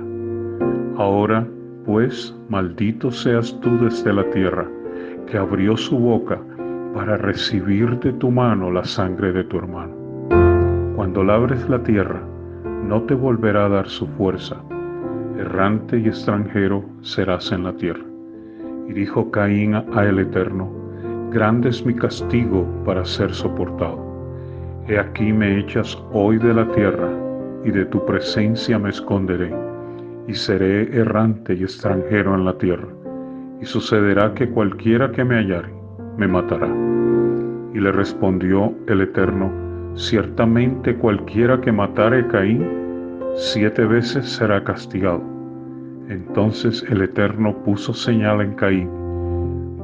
Ahora, 0.97 1.47
pues, 1.85 2.35
maldito 2.49 3.09
seas 3.11 3.59
tú 3.61 3.77
desde 3.79 4.13
la 4.13 4.29
tierra 4.29 4.67
que 5.25 5.37
abrió 5.37 5.75
su 5.75 5.97
boca 5.97 6.39
para 6.93 7.17
recibir 7.17 7.99
de 7.99 8.13
tu 8.13 8.31
mano 8.31 8.71
la 8.71 8.83
sangre 8.83 9.31
de 9.31 9.43
tu 9.45 9.57
hermano. 9.57 9.93
Cuando 10.95 11.23
labres 11.23 11.67
la 11.69 11.81
tierra, 11.83 12.21
no 12.87 13.03
te 13.03 13.13
volverá 13.13 13.65
a 13.65 13.69
dar 13.69 13.87
su 13.87 14.07
fuerza. 14.07 14.57
Errante 15.37 15.97
y 15.97 16.07
extranjero 16.07 16.83
serás 17.01 17.51
en 17.51 17.63
la 17.63 17.73
tierra. 17.73 18.03
Y 18.87 18.93
dijo 18.93 19.31
Caín 19.31 19.75
a 19.75 20.05
el 20.05 20.19
Eterno, 20.19 20.69
grande 21.31 21.69
es 21.69 21.85
mi 21.85 21.93
castigo 21.93 22.65
para 22.85 23.05
ser 23.05 23.33
soportado. 23.33 23.99
He 24.87 24.99
aquí 24.99 25.31
me 25.31 25.59
echas 25.59 25.97
hoy 26.11 26.37
de 26.37 26.53
la 26.53 26.67
tierra, 26.71 27.09
y 27.63 27.71
de 27.71 27.85
tu 27.85 28.03
presencia 28.05 28.79
me 28.79 28.89
esconderé, 28.89 29.53
y 30.27 30.33
seré 30.33 30.95
errante 30.97 31.53
y 31.53 31.63
extranjero 31.63 32.35
en 32.35 32.45
la 32.45 32.57
tierra 32.57 32.87
y 33.61 33.65
sucederá 33.65 34.33
que 34.33 34.49
cualquiera 34.49 35.11
que 35.11 35.23
me 35.23 35.35
hallare 35.35 35.80
me 36.21 36.27
matará. 36.27 36.69
Y 37.73 37.79
le 37.79 37.91
respondió 37.91 38.73
el 38.87 39.01
Eterno, 39.01 39.51
ciertamente 39.95 40.95
cualquiera 40.95 41.59
que 41.59 41.71
matare 41.71 42.19
a 42.19 42.27
Caín, 42.27 42.63
siete 43.35 43.85
veces 43.85 44.29
será 44.29 44.63
castigado. 44.63 45.21
Entonces 46.09 46.85
el 46.89 47.01
Eterno 47.01 47.55
puso 47.63 47.93
señal 47.93 48.41
en 48.41 48.53
Caín, 48.53 48.89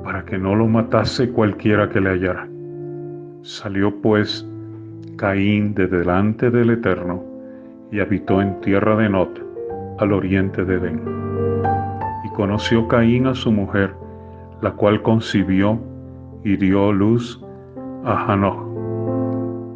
para 0.04 0.24
que 0.26 0.38
no 0.38 0.54
lo 0.54 0.68
matase 0.68 1.32
cualquiera 1.32 1.90
que 1.90 2.02
le 2.02 2.12
hallara. 2.12 2.48
Salió 3.42 3.92
pues 4.02 4.48
Caín 5.16 5.74
de 5.74 5.88
delante 5.88 6.52
del 6.52 6.70
Eterno 6.70 7.24
y 7.92 8.00
habitó 8.00 8.42
en 8.44 8.62
tierra 8.62 8.96
de 8.96 9.10
Not, 9.10 9.42
al 9.98 10.12
oriente 10.12 10.64
de 10.64 10.76
Edén 10.76 11.28
conoció 12.38 12.88
Caín 12.88 13.26
a 13.26 13.34
su 13.34 13.52
mujer, 13.52 13.96
la 14.62 14.74
cual 14.74 15.02
concibió 15.02 15.80
y 16.48 16.56
dio 16.56 16.94
luz 16.94 17.38
a 18.06 18.32
Hanoch, 18.32 18.64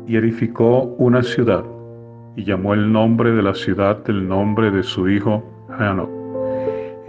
y 0.08 0.16
edificó 0.16 0.84
una 1.00 1.22
ciudad, 1.22 1.66
y 2.38 2.46
llamó 2.46 2.74
el 2.74 2.90
nombre 2.94 3.34
de 3.34 3.44
la 3.44 3.54
ciudad 3.54 4.02
del 4.06 4.26
nombre 4.26 4.72
de 4.72 4.82
su 4.82 5.10
hijo 5.10 5.44
Hanoch. 5.78 6.10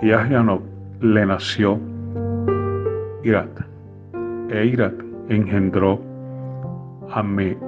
Y 0.03 0.11
a 0.11 0.21
Hanoch 0.21 0.63
le 1.01 1.27
nació 1.27 1.79
Irat. 3.23 3.61
E 4.51 4.67
Irat 4.67 4.95
engendró 5.29 6.01
a 7.13 7.23
Meyujael 7.23 7.63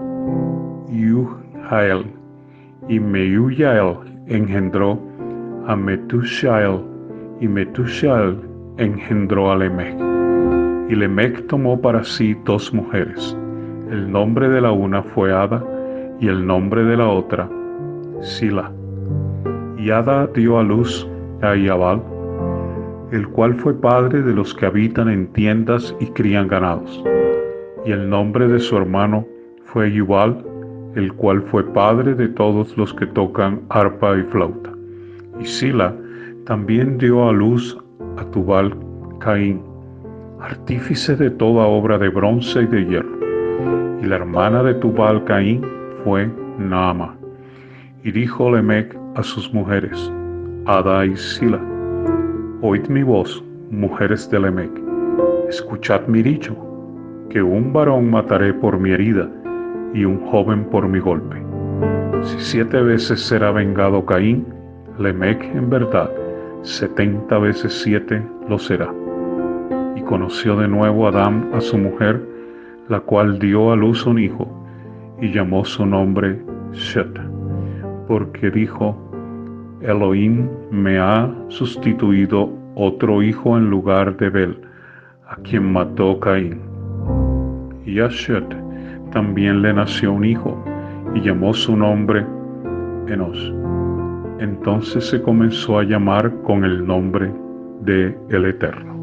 y 2.89 2.99
Meyujael 2.99 3.99
engendró 4.27 4.99
a 5.69 5.77
Metushael 5.77 6.81
y 7.41 7.47
Metushael 7.47 8.41
engendró 8.79 9.53
a 9.53 9.57
Lemech. 9.59 10.14
Y 10.89 10.95
Lemech 10.95 11.47
tomó 11.47 11.81
para 11.81 12.05
sí 12.05 12.37
dos 12.45 12.73
mujeres. 12.73 13.37
El 13.91 14.11
nombre 14.11 14.49
de 14.49 14.61
la 14.61 14.73
una 14.73 15.03
fue 15.03 15.33
Ada 15.33 15.65
y 16.21 16.29
el 16.29 16.47
nombre 16.47 16.85
de 16.85 16.97
la 16.97 17.09
otra 17.09 17.49
Sila. 18.21 18.71
Y 19.79 19.91
Ada 19.91 20.27
dio 20.29 20.59
a 20.59 20.63
luz 20.63 21.09
a 21.43 21.55
Yabal, 21.55 22.03
el 23.13 23.29
cual 23.29 23.55
fue 23.55 23.75
padre 23.75 24.23
de 24.23 24.33
los 24.33 24.55
que 24.55 24.67
habitan 24.67 25.09
en 25.09 25.27
tiendas 25.29 25.95
y 26.01 26.07
crían 26.07 26.49
ganados. 26.49 27.03
Y 27.85 27.93
el 27.93 28.09
nombre 28.09 28.49
de 28.49 28.59
su 28.59 28.77
hermano 28.77 29.27
fue 29.67 29.93
Yubal, 29.93 30.43
el 30.95 31.13
cual 31.15 31.43
fue 31.43 31.65
padre 31.73 32.15
de 32.15 32.29
todos 32.29 32.77
los 32.77 32.95
que 32.95 33.07
tocan 33.07 33.61
arpa 33.69 34.17
y 34.17 34.23
flauta. 34.23 34.71
Y 35.41 35.45
Sila 35.45 35.95
también 36.47 36.99
dio 36.99 37.29
a 37.29 37.33
luz 37.33 37.77
a 38.17 38.25
Tubal 38.31 38.75
Caín, 39.21 39.61
artífice 40.41 41.17
de 41.17 41.31
toda 41.31 41.67
obra 41.67 41.99
de 41.99 42.09
bronce 42.09 42.63
y 42.63 42.67
de 42.67 42.85
hierro. 42.85 43.19
Y 44.03 44.07
la 44.07 44.17
hermana 44.17 44.63
de 44.63 44.75
Tubal 44.75 45.25
Caín 45.25 45.65
fue 46.03 46.31
Naama. 46.59 47.17
Y 48.03 48.13
dijo 48.13 48.51
Lemec 48.51 48.97
a 49.15 49.23
sus 49.23 49.53
mujeres, 49.55 50.13
Ada 50.67 51.07
y 51.07 51.17
Sila, 51.17 51.61
oíd 52.61 52.87
mi 52.89 53.03
voz, 53.03 53.43
mujeres 53.71 54.29
de 54.31 54.41
Lemec, 54.41 54.71
escuchad 55.49 56.07
mi 56.07 56.23
dicho, 56.23 56.55
que 57.31 57.43
un 57.43 57.73
varón 57.73 58.11
mataré 58.11 58.53
por 58.53 58.79
mi 58.79 58.91
herida 58.91 59.29
y 59.95 60.05
un 60.05 60.21
joven 60.27 60.65
por 60.65 60.87
mi 60.89 60.99
golpe. 60.99 61.37
Si 62.23 62.41
siete 62.41 62.81
veces 62.83 63.21
será 63.21 63.53
vengado 63.53 64.05
Caín, 64.05 64.47
Lemec 64.99 65.43
en 65.55 65.71
verdad 65.71 66.11
setenta 66.63 67.39
veces 67.39 67.73
siete 67.83 68.23
lo 68.49 68.59
será. 68.59 69.04
Conoció 70.07 70.57
de 70.57 70.69
nuevo 70.69 71.09
Adán 71.09 71.51
a 71.55 71.61
su 71.63 71.79
mujer, 71.79 72.23
la 72.89 73.01
cual 73.01 73.39
dio 73.39 73.73
a 73.73 73.77
luz 73.77 74.05
un 74.05 74.19
hijo, 74.19 74.47
y 75.21 75.33
llamó 75.33 75.65
su 75.65 75.87
nombre 75.87 76.39
Shet, 76.73 77.19
porque 78.07 78.51
dijo, 78.51 78.95
Elohim 79.81 80.47
me 80.71 80.99
ha 80.99 81.33
sustituido 81.49 82.51
otro 82.75 83.23
hijo 83.23 83.57
en 83.57 83.71
lugar 83.71 84.17
de 84.19 84.29
Bel, 84.29 84.61
a 85.27 85.37
quien 85.37 85.73
mató 85.73 86.21
Caín. 86.21 86.61
Y 87.87 88.01
a 88.01 88.09
Shet 88.09 88.45
también 89.11 89.63
le 89.63 89.73
nació 89.73 90.13
un 90.13 90.25
hijo, 90.27 90.63
y 91.15 91.23
llamó 91.23 91.55
su 91.55 91.75
nombre 91.77 92.27
Enos. 93.09 93.55
Entonces 94.39 95.09
se 95.09 95.23
comenzó 95.23 95.79
a 95.79 95.85
llamar 95.85 96.31
con 96.43 96.63
el 96.65 96.87
nombre 96.87 97.33
de 97.81 98.15
el 98.29 98.45
Eterno. 98.45 98.94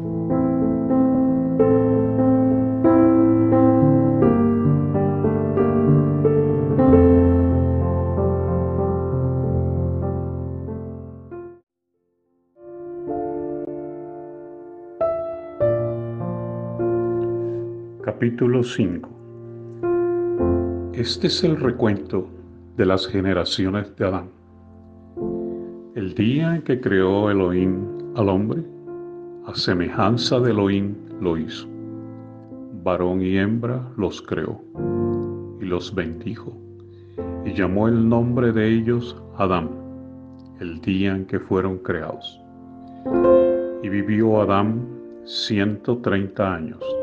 Capítulo 18.22 18.62
5 18.62 19.10
Este 20.94 21.26
es 21.26 21.42
el 21.42 21.56
recuento 21.56 22.28
de 22.76 22.86
las 22.86 23.08
generaciones 23.08 23.96
de 23.96 24.06
Adán. 24.06 24.30
El 25.96 26.14
día 26.14 26.54
en 26.54 26.62
que 26.62 26.80
creó 26.80 27.32
Elohim 27.32 27.84
al 28.14 28.28
hombre, 28.28 28.62
a 29.44 29.56
semejanza 29.56 30.38
de 30.38 30.52
Elohim 30.52 30.94
lo 31.20 31.36
hizo. 31.36 31.66
Varón 32.84 33.22
y 33.22 33.38
hembra 33.38 33.90
los 33.96 34.22
creó 34.22 34.62
y 35.60 35.64
los 35.64 35.92
bendijo 35.92 36.56
y 37.44 37.52
llamó 37.54 37.88
el 37.88 38.08
nombre 38.08 38.52
de 38.52 38.68
ellos 38.68 39.20
Adán, 39.36 39.68
el 40.60 40.80
día 40.80 41.16
en 41.16 41.26
que 41.26 41.40
fueron 41.40 41.78
creados. 41.78 42.40
Y 43.82 43.88
vivió 43.88 44.42
Adán 44.42 44.86
ciento 45.24 45.98
treinta 45.98 46.54
años 46.54 47.01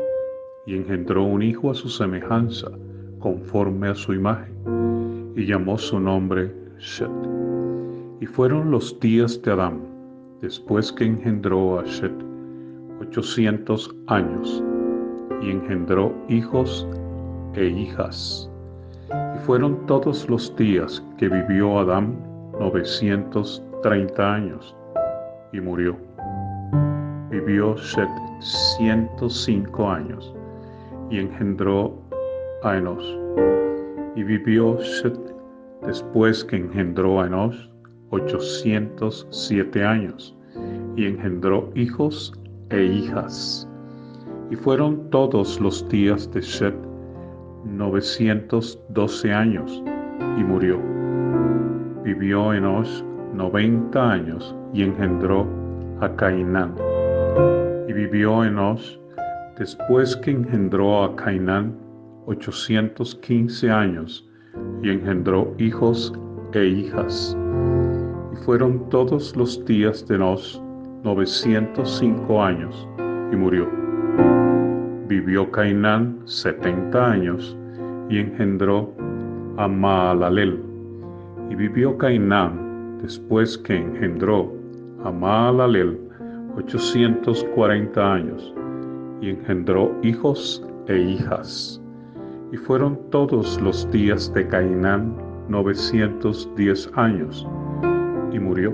y 0.66 0.76
engendró 0.76 1.24
un 1.24 1.42
hijo 1.42 1.70
a 1.70 1.74
su 1.74 1.88
semejanza, 1.88 2.70
conforme 3.18 3.88
a 3.88 3.94
su 3.94 4.12
imagen, 4.14 5.32
y 5.36 5.46
llamó 5.46 5.78
su 5.78 5.98
nombre 5.98 6.54
Shet. 6.78 7.10
Y 8.20 8.26
fueron 8.26 8.70
los 8.70 8.98
días 9.00 9.40
de 9.42 9.52
Adán, 9.52 9.80
después 10.40 10.92
que 10.92 11.04
engendró 11.04 11.80
a 11.80 11.84
Shet, 11.84 12.12
ochocientos 13.00 13.94
años, 14.06 14.62
y 15.42 15.50
engendró 15.50 16.12
hijos 16.28 16.86
e 17.54 17.66
hijas. 17.66 18.50
Y 19.10 19.38
fueron 19.46 19.86
todos 19.86 20.28
los 20.28 20.54
días 20.56 21.02
que 21.18 21.28
vivió 21.28 21.78
Adán 21.78 22.16
novecientos 22.58 23.62
treinta 23.82 24.34
años, 24.34 24.76
y 25.52 25.60
murió. 25.60 25.96
Vivió 27.30 27.74
Shet 27.76 28.08
ciento 28.40 29.28
cinco 29.30 29.88
años, 29.88 30.34
y 31.10 31.18
engendró 31.18 31.94
a 32.62 32.76
Enos. 32.76 33.18
Y 34.16 34.22
vivió 34.22 34.78
Shet 34.78 35.18
después 35.86 36.44
que 36.44 36.56
engendró 36.56 37.20
a 37.20 37.26
Enos 37.26 37.70
807 38.10 39.84
años 39.84 40.36
y 40.96 41.06
engendró 41.06 41.70
hijos 41.74 42.32
e 42.70 42.84
hijas. 42.84 43.68
Y 44.50 44.56
fueron 44.56 45.08
todos 45.10 45.60
los 45.60 45.88
días 45.88 46.30
de 46.32 46.40
Shet 46.40 46.74
912 47.64 49.32
años 49.32 49.82
y 50.38 50.44
murió. 50.44 50.80
Vivió 52.04 52.52
Enos 52.52 53.04
90 53.34 54.10
años 54.10 54.54
y 54.72 54.82
engendró 54.82 55.46
a 56.00 56.08
Cainán. 56.16 56.74
Y 57.88 57.92
vivió 57.92 58.44
Enos 58.44 58.99
después 59.60 60.16
que 60.16 60.30
engendró 60.30 61.04
a 61.04 61.14
Cainán 61.16 61.76
815 62.24 63.70
años 63.70 64.26
y 64.82 64.88
engendró 64.88 65.54
hijos 65.58 66.14
e 66.54 66.64
hijas 66.64 67.36
fueron 68.46 68.88
todos 68.88 69.36
los 69.36 69.62
días 69.66 70.08
de 70.08 70.16
Nos 70.16 70.62
905 71.04 72.42
años 72.42 72.88
y 73.30 73.36
murió. 73.36 73.68
Vivió 75.08 75.50
Cainán 75.50 76.18
setenta 76.24 77.10
años 77.10 77.54
y 78.08 78.18
engendró 78.18 78.94
a 79.58 79.68
Maalalel. 79.68 80.58
Y 81.50 81.54
vivió 81.54 81.98
Cainán 81.98 82.98
después 83.02 83.58
que 83.58 83.76
engendró 83.76 84.54
a 85.04 85.10
Maalalel 85.10 86.00
840 86.56 88.14
años 88.14 88.54
y 89.20 89.30
engendró 89.30 89.94
hijos 90.02 90.64
e 90.86 90.98
hijas. 90.98 91.80
Y 92.52 92.56
fueron 92.56 92.98
todos 93.10 93.60
los 93.60 93.90
días 93.90 94.32
de 94.34 94.46
Cainán 94.48 95.14
910 95.48 96.90
años 96.94 97.46
y 98.32 98.38
murió. 98.38 98.72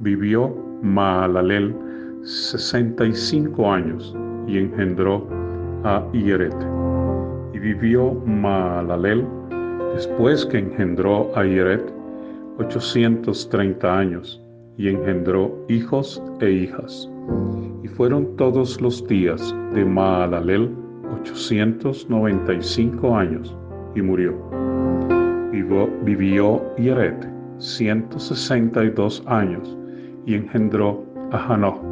Vivió 0.00 0.54
Maalalel 0.82 1.74
65 2.22 3.72
años 3.72 4.16
y 4.46 4.58
engendró 4.58 5.26
a 5.84 6.04
Ieret. 6.12 6.54
Y 7.52 7.58
vivió 7.58 8.14
Maalalel 8.26 9.26
después 9.94 10.46
que 10.46 10.58
engendró 10.58 11.30
a 11.36 11.44
Ieret 11.44 11.92
830 12.58 13.98
años 13.98 14.42
y 14.78 14.88
engendró 14.88 15.54
hijos 15.68 16.22
e 16.40 16.50
hijas. 16.50 17.10
Y 17.82 17.88
fueron 17.88 18.36
todos 18.36 18.80
los 18.80 19.06
días 19.06 19.54
de 19.74 19.84
Maalalel 19.84 20.74
895 21.20 23.16
años 23.16 23.54
y 23.94 24.02
murió. 24.02 24.34
Vivió, 25.52 25.88
vivió 26.04 26.62
Ieret 26.78 27.38
162 27.58 29.22
años 29.26 29.76
y 30.26 30.34
engendró 30.34 31.04
a 31.32 31.52
Hanoch. 31.52 31.82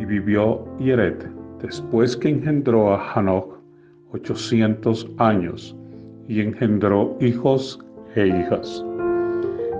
Y 0.00 0.04
vivió 0.04 0.64
Yeret 0.78 1.26
después 1.62 2.16
que 2.16 2.30
engendró 2.30 2.92
a 2.92 3.12
Hanoch 3.12 3.56
800 4.12 5.08
años 5.18 5.76
y 6.28 6.40
engendró 6.40 7.16
hijos 7.20 7.78
e 8.14 8.26
hijas. 8.26 8.84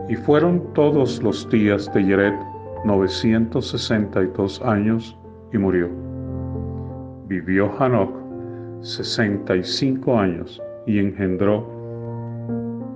Y 0.09 0.15
fueron 0.15 0.63
todos 0.73 1.21
los 1.23 1.49
días 1.51 1.93
de 1.93 2.05
Yeret 2.05 2.35
962 2.85 4.63
años 4.63 5.19
y 5.53 5.59
murió. 5.59 5.91
Vivió 7.27 7.73
Hanoch 7.79 8.15
65 8.83 10.17
años 10.17 10.63
y 10.87 11.01
engendró 11.01 11.67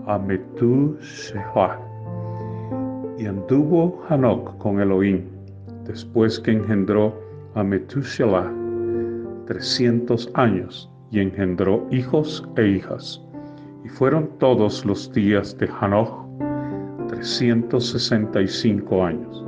a 0.07 0.19
Metushelah. 0.19 1.81
Y 3.19 3.27
anduvo 3.27 4.01
Hanoch 4.09 4.57
con 4.59 4.81
Elohim, 4.81 5.25
después 5.85 6.39
que 6.39 6.53
engendró 6.53 7.13
a 7.57 7.65
Metushelah 7.65 8.51
300 9.47 10.31
años 10.35 10.89
y 11.11 11.19
engendró 11.19 11.87
hijos 11.91 12.49
e 12.57 12.69
hijas. 12.69 13.21
Y 13.85 13.89
fueron 13.89 14.31
todos 14.39 14.85
los 14.85 15.13
días 15.13 15.59
de 15.59 15.69
Hanoch 15.81 16.30
365 17.11 19.05
años. 19.05 19.45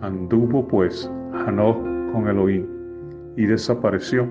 Anduvo 0.00 0.66
pues 0.66 1.10
Hanoch 1.32 1.76
con 2.12 2.28
Elohim 2.28 2.66
y 3.36 3.46
desapareció 3.46 4.26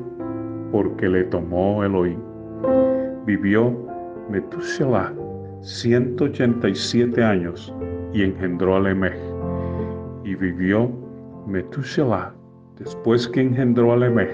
porque 0.72 1.08
le 1.08 1.24
tomó 1.26 1.84
Elohim. 1.84 2.20
Vivió 3.26 3.72
Metushelah 4.30 5.14
187 5.62 7.24
años 7.24 7.74
y 8.14 8.24
engendró 8.24 8.78
a 8.78 8.80
Lemech. 8.80 9.18
Y 10.24 10.36
vivió 10.36 10.90
Metushelah 11.46 12.34
después 12.80 13.28
que 13.28 13.42
engendró 13.42 13.94
a 13.94 13.98
Lemech 13.98 14.32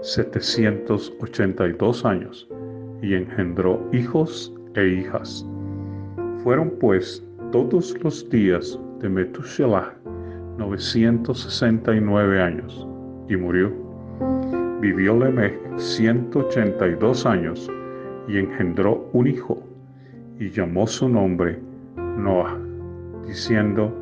782 0.00 2.04
años 2.04 2.48
y 3.02 3.14
engendró 3.14 3.86
hijos 3.92 4.54
e 4.74 4.86
hijas. 4.86 5.46
Fueron 6.42 6.70
pues 6.80 7.25
todos 7.52 7.96
los 8.02 8.28
días 8.30 8.78
de 9.00 9.08
Metushelah 9.08 9.94
969 10.58 12.42
años 12.42 12.86
y 13.28 13.36
murió. 13.36 13.72
Vivió 14.80 15.18
Lemech 15.18 15.54
182 15.76 17.26
años 17.26 17.70
y 18.28 18.38
engendró 18.38 19.08
un 19.12 19.26
hijo 19.26 19.62
y 20.38 20.50
llamó 20.50 20.86
su 20.86 21.08
nombre 21.08 21.58
Noah, 21.96 22.58
diciendo, 23.26 23.92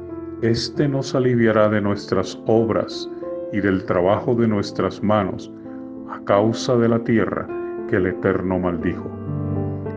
Este 0.43 0.89
nos 0.89 1.15
aliviará 1.15 1.69
de 1.69 1.81
nuestras 1.81 2.41
obras 2.47 3.11
y 3.53 3.61
del 3.61 3.85
trabajo 3.85 4.35
de 4.35 4.49
nuestras 4.49 5.03
manos 5.03 5.51
a 6.11 6.19
causa 6.25 6.77
de 6.77 6.89
la 6.89 6.99
tierra 7.01 7.47
que 7.89 7.97
el 7.97 8.07
Eterno 8.07 8.59
maldijo. 8.59 9.11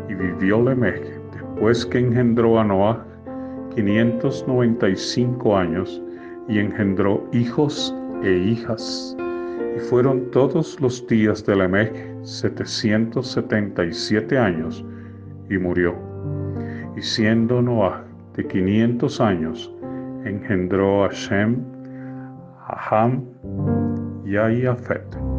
Y 0.09 0.15
vivió 0.15 0.61
Lemech 0.61 1.03
después 1.31 1.85
que 1.85 1.99
engendró 1.99 2.59
a 2.59 2.63
Noah 2.63 3.06
595 3.77 5.55
años 5.55 6.01
y 6.47 6.57
engendró 6.57 7.23
hijos 7.31 7.95
e 8.23 8.31
hijas. 8.31 9.15
Y 9.75 9.79
fueron 9.81 10.31
todos 10.31 10.81
los 10.81 11.05
días 11.05 11.45
de 11.45 11.55
Lemech 11.55 11.93
777 12.23 14.35
años 14.37 14.83
y 15.49 15.57
murió. 15.59 15.95
Y 16.95 17.01
siendo 17.03 17.61
Noah 17.61 18.03
de 18.35 18.47
500 18.47 19.21
años, 19.21 19.71
engendró 20.25 21.05
a 21.05 21.09
Shem, 21.09 21.63
a 22.67 22.79
Ham 22.89 23.23
y 24.25 24.37
a 24.37 24.51
Yafet. 24.51 25.36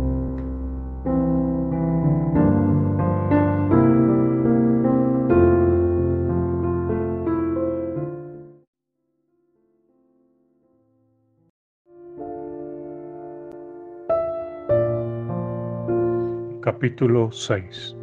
Capítulo 16.78 17.32
6 17.32 17.96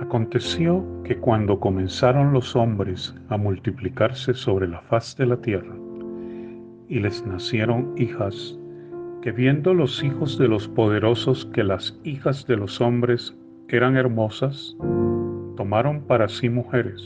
Aconteció 0.00 0.84
que 1.02 1.16
cuando 1.16 1.58
comenzaron 1.58 2.32
los 2.32 2.54
hombres 2.54 3.12
a 3.30 3.36
multiplicarse 3.36 4.32
sobre 4.32 4.68
la 4.68 4.80
faz 4.82 5.16
de 5.16 5.26
la 5.26 5.38
tierra, 5.38 5.74
y 6.88 7.00
les 7.00 7.26
nacieron 7.26 7.92
hijas, 7.96 8.56
que 9.22 9.32
viendo 9.32 9.74
los 9.74 10.04
hijos 10.04 10.38
de 10.38 10.46
los 10.46 10.68
poderosos 10.68 11.46
que 11.46 11.64
las 11.64 11.98
hijas 12.04 12.46
de 12.46 12.58
los 12.58 12.80
hombres 12.80 13.36
eran 13.66 13.96
hermosas, 13.96 14.76
tomaron 15.56 16.02
para 16.02 16.28
sí 16.28 16.48
mujeres, 16.48 17.02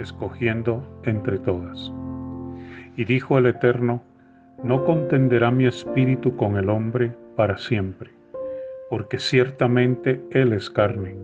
escogiendo 0.00 0.82
entre 1.04 1.38
todas. 1.38 1.92
Y 2.96 3.04
dijo 3.04 3.38
el 3.38 3.46
Eterno, 3.46 4.02
no 4.64 4.84
contenderá 4.84 5.52
mi 5.52 5.66
espíritu 5.66 6.34
con 6.34 6.56
el 6.56 6.68
hombre 6.68 7.12
para 7.36 7.56
siempre 7.56 8.21
porque 8.92 9.18
ciertamente 9.18 10.22
Él 10.32 10.52
es 10.52 10.68
carne, 10.68 11.16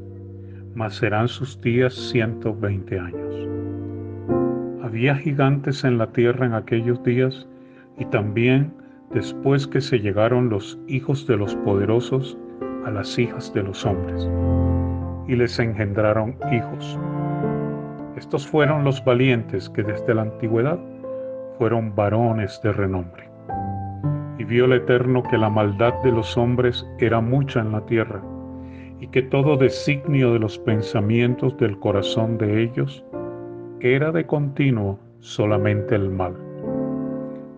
mas 0.74 0.94
serán 0.94 1.28
sus 1.28 1.60
días 1.60 1.92
ciento 1.92 2.56
veinte 2.58 2.98
años. 2.98 3.46
Había 4.82 5.14
gigantes 5.14 5.84
en 5.84 5.98
la 5.98 6.10
tierra 6.10 6.46
en 6.46 6.54
aquellos 6.54 7.02
días, 7.02 7.46
y 7.98 8.06
también 8.06 8.72
después 9.12 9.66
que 9.66 9.82
se 9.82 9.98
llegaron 9.98 10.48
los 10.48 10.78
hijos 10.86 11.26
de 11.26 11.36
los 11.36 11.54
poderosos 11.56 12.38
a 12.86 12.90
las 12.90 13.18
hijas 13.18 13.52
de 13.52 13.62
los 13.62 13.84
hombres, 13.84 14.26
y 15.28 15.36
les 15.36 15.58
engendraron 15.58 16.36
hijos. 16.50 16.98
Estos 18.16 18.48
fueron 18.48 18.82
los 18.82 19.04
valientes 19.04 19.68
que 19.68 19.82
desde 19.82 20.14
la 20.14 20.22
antigüedad 20.22 20.78
fueron 21.58 21.94
varones 21.94 22.58
de 22.62 22.72
renombre 22.72 23.27
y 24.38 24.44
vio 24.44 24.66
el 24.66 24.72
Eterno 24.72 25.22
que 25.24 25.36
la 25.36 25.50
maldad 25.50 25.94
de 26.04 26.12
los 26.12 26.38
hombres 26.38 26.88
era 26.98 27.20
mucha 27.20 27.60
en 27.60 27.72
la 27.72 27.84
tierra, 27.86 28.22
y 29.00 29.08
que 29.08 29.22
todo 29.22 29.56
designio 29.56 30.32
de 30.32 30.38
los 30.38 30.58
pensamientos 30.58 31.56
del 31.58 31.78
corazón 31.78 32.38
de 32.38 32.62
ellos 32.62 33.04
era 33.80 34.12
de 34.12 34.26
continuo 34.26 34.98
solamente 35.18 35.96
el 35.96 36.10
mal. 36.10 36.34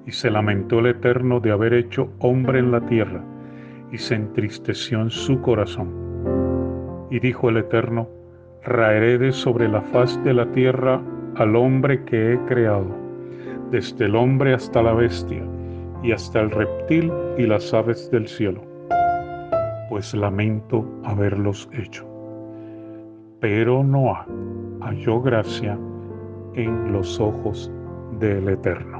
Y 0.07 0.13
se 0.13 0.31
lamentó 0.31 0.81
el 0.81 0.87
Eterno 0.87 1.41
de 1.41 1.51
haber 1.51 1.75
hecho 1.75 2.11
hombre 2.19 2.59
en 2.59 2.73
la 2.73 2.81
tierra, 2.87 3.23
y 3.93 3.99
se 3.99 4.15
entristeció 4.15 5.03
en 5.03 5.11
su 5.11 5.41
corazón. 5.41 5.89
Y 7.11 7.21
dijo 7.21 7.51
el 7.51 7.59
Eterno, 7.59 8.09
raeré 8.63 9.19
de 9.19 9.33
sobre 9.33 9.69
la 9.69 9.83
faz 9.83 10.23
de 10.25 10.33
la 10.33 10.47
tierra 10.53 11.01
al 11.37 11.57
hombre 11.57 12.05
que 12.05 12.33
he 12.33 12.39
creado, 12.47 12.95
desde 13.71 14.07
el 14.07 14.17
hombre 14.17 14.55
hasta 14.55 14.83
la 14.83 14.93
bestia, 14.93 15.43
y 16.03 16.13
hasta 16.13 16.41
el 16.41 16.51
reptil 16.51 17.13
y 17.39 17.47
las 17.47 17.73
aves 17.75 18.11
del 18.11 18.27
cielo, 18.27 18.63
pues 19.89 20.15
lamento 20.15 20.85
haberlos 21.05 21.69
hecho. 21.73 22.07
Pero 23.41 23.83
Noah 23.83 24.27
halló 24.81 25.21
gracia 25.21 25.79
en 26.55 26.93
los 26.93 27.21
ojos 27.21 27.71
del 28.19 28.49
Eterno. 28.49 29.00